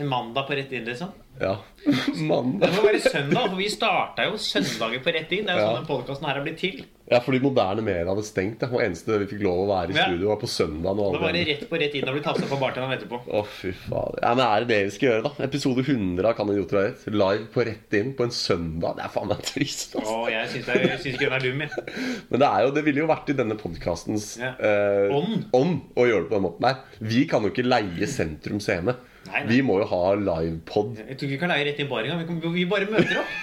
[0.01, 1.13] En mandag på Rett inn, liksom.
[1.41, 1.55] Ja.
[1.87, 2.39] Det må
[2.83, 5.45] være søndag, for vi starta jo søndager på Rett inn.
[5.47, 5.67] Det er jo Ja.
[5.71, 6.81] sånn den podkasten her har blitt til.
[7.07, 8.59] Ja, fordi moderne medier hadde stengt.
[8.59, 10.07] Det eneste vi fikk lov å være i Ja.
[10.09, 10.97] studio, var på søndag.
[10.97, 13.19] Det Da var det rett på Rett inn og bli tafsa på bartenderen etterpå.
[13.31, 14.19] Å, fy fader.
[14.23, 15.43] Ja, men er det det vi skal gjøre, da?
[15.47, 17.07] Episode 100 av Kan idioter være rett?
[17.13, 18.95] Live på rett inn på en søndag.
[18.97, 19.95] Det er faen meg trist.
[19.95, 20.17] Altså.
[20.17, 21.69] Å, jeg syns jeg syns ikke den er dum, jeg.
[22.31, 24.51] Men det, er jo, det ville jo vært i denne podkastens Ja.
[24.59, 25.07] eh,
[25.53, 26.83] ånd å gjøre det på den måten der.
[26.99, 28.97] Vi kan jo ikke leie Sentrum Scene.
[29.27, 29.47] Nei, nei.
[29.49, 30.97] Vi må jo ha livepod.
[31.01, 32.39] Jeg tror ikke vi kan leie rett inn bar engang.
[32.43, 33.33] Vi, vi bare møter opp.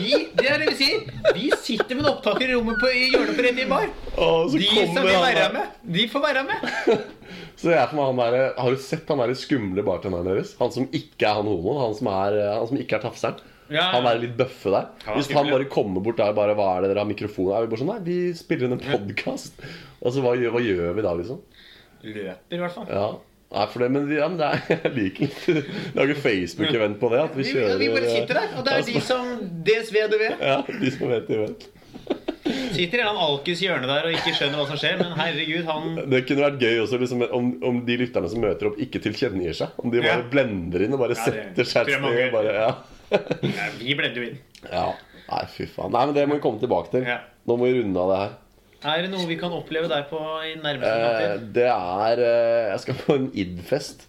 [0.00, 1.02] Vi, det er det vi sier.
[1.36, 3.90] Vi sitter med en opptaker i rommet på, i hjørnet på Rett inn bar.
[4.16, 6.66] Åh, så De som vil være med, de får være med.
[7.56, 10.50] Så jeg for meg han der, Har du sett han der skumle bartenderen deres?
[10.60, 11.78] Han som ikke er han homoen?
[11.80, 13.40] Han som, er, han som ikke er tafseren?
[13.72, 13.86] Ja.
[13.94, 14.90] Han er litt bøffe der.
[15.06, 17.48] Ja, Hvis han bare kommer bort der bare, Hva er det dere har mikrofon?
[17.56, 19.56] Er vi bare sånn, nei, vi spiller inn en podkast.
[20.04, 21.40] Altså, hva, hva gjør vi da, liksom?
[22.06, 22.92] Løper, i hvert fall.
[22.92, 23.08] Ja.
[23.54, 25.62] Nei, for det, men, vi- ja, men det er, jeg liker ikke
[25.94, 27.20] Lage Facebook-event på det.
[27.22, 29.28] At vi Vi, kjører vi bare sitter der, og det er de som
[29.68, 30.40] DSV du vet.
[30.42, 31.66] Ja, de som vet, de vet.
[32.76, 35.96] sitter i en alkis hjørne der og ikke skjønner hva som skjer, men herregud, han
[36.12, 39.56] Det kunne vært gøy også liksom, om, om de lytterne som møter opp, ikke tilkjennegir
[39.62, 39.78] seg.
[39.82, 40.28] Om de bare Ja.
[40.34, 42.32] blender inn og bare Ja, det setter seg et sted.
[42.34, 42.74] Bare, ja.
[43.46, 44.38] ja, Vi blender jo inn.
[44.72, 44.88] ja.
[45.26, 45.90] Nei, fy faen.
[45.90, 47.06] Nei, men det må vi komme tilbake til.
[47.46, 48.34] Nå må vi runde av det her.
[48.86, 51.48] Er det noe vi kan oppleve der på i nærmeste Eh, framtid?
[51.56, 54.06] det er eh, Jeg skal på en id-fest.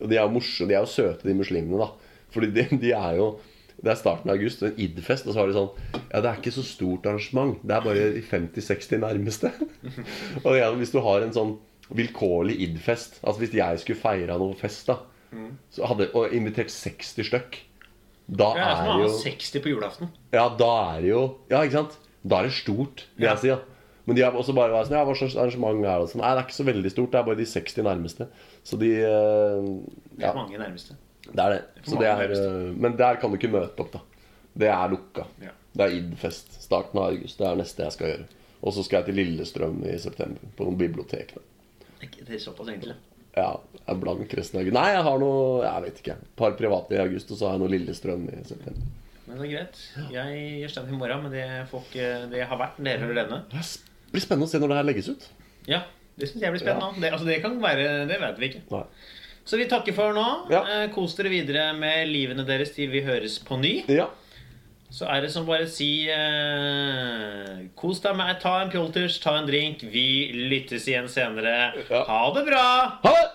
[0.00, 1.90] Og de er jo morsomme, de er jo søte, de muslimene, da.
[2.34, 3.28] Fordi de, de er jo
[3.76, 5.68] Det er starten av august, en id-fest, og så har de sånn
[6.12, 7.58] Ja, det er ikke så stort arrangement.
[7.62, 9.50] Det er bare de 50-60 nærmeste.
[10.44, 11.52] og det er, hvis du har en sånn
[11.94, 14.96] vilkårlig id-fest Altså hvis jeg skulle feira noe fest, da,
[15.70, 17.60] så hadde, og invitert 60 stykk
[18.26, 20.08] da Det er det er jo 60 på julaften.
[20.34, 21.20] Ja, da er det jo
[21.52, 21.98] Ja, ikke sant?
[22.26, 23.52] Da er det stort, vil jeg si.
[23.52, 23.60] ja
[24.06, 26.10] Men de har også bare vært sånn Ja, hva slags arrangement er det?
[26.12, 27.10] Sånn, Nei, det er ikke så veldig stort.
[27.10, 28.26] Det er bare de 60 nærmeste.
[28.62, 29.16] Så de ja.
[29.58, 30.94] Det Ja, er mange nærmeste.
[31.26, 31.62] det er det.
[31.74, 34.00] det, Så det er, eh, men der kan du ikke møte opp, da.
[34.56, 35.26] Det er lukka.
[35.42, 35.50] Ja.
[35.76, 36.54] Det er id-fest.
[36.62, 37.36] Starten av august.
[37.38, 38.26] Det er det neste jeg skal gjøre.
[38.62, 40.40] Og så skal jeg til Lillestrøm i september.
[40.56, 41.34] På noen bibliotek.
[41.34, 41.42] Da.
[42.00, 42.94] Det er såpass egentlig.
[43.36, 44.74] Ja, jeg er blank resten av august.
[44.78, 46.14] Nei, jeg har noe Jeg vet ikke.
[46.22, 48.86] Et par private i august, og så har jeg noe Lillestrøm i september.
[49.26, 49.82] Men det er greit.
[50.14, 53.42] Jeg gjør stand i morgen, men det, folk, det har vært dere hører denne.
[54.16, 55.28] Blir spennende å se når det her legges ut.
[55.68, 55.84] Ja,
[56.16, 57.02] det syns jeg blir spennende.
[57.02, 58.64] Det, altså, det kan være Det vet vi ikke.
[58.72, 58.84] Nei.
[59.46, 60.26] Så vi takker for nå.
[60.50, 60.64] Ja.
[60.66, 63.76] Eh, Kos dere videre med livene deres til vi høres på ny.
[63.92, 64.08] Ja.
[64.90, 69.46] Så er det som bare si eh, Kos deg med Ta en pjolters, ta en
[69.46, 69.84] drink.
[69.92, 70.06] Vi
[70.50, 71.74] lyttes igjen senere.
[71.86, 72.02] Ja.
[72.08, 72.66] Ha det bra!
[73.04, 73.26] Ha det!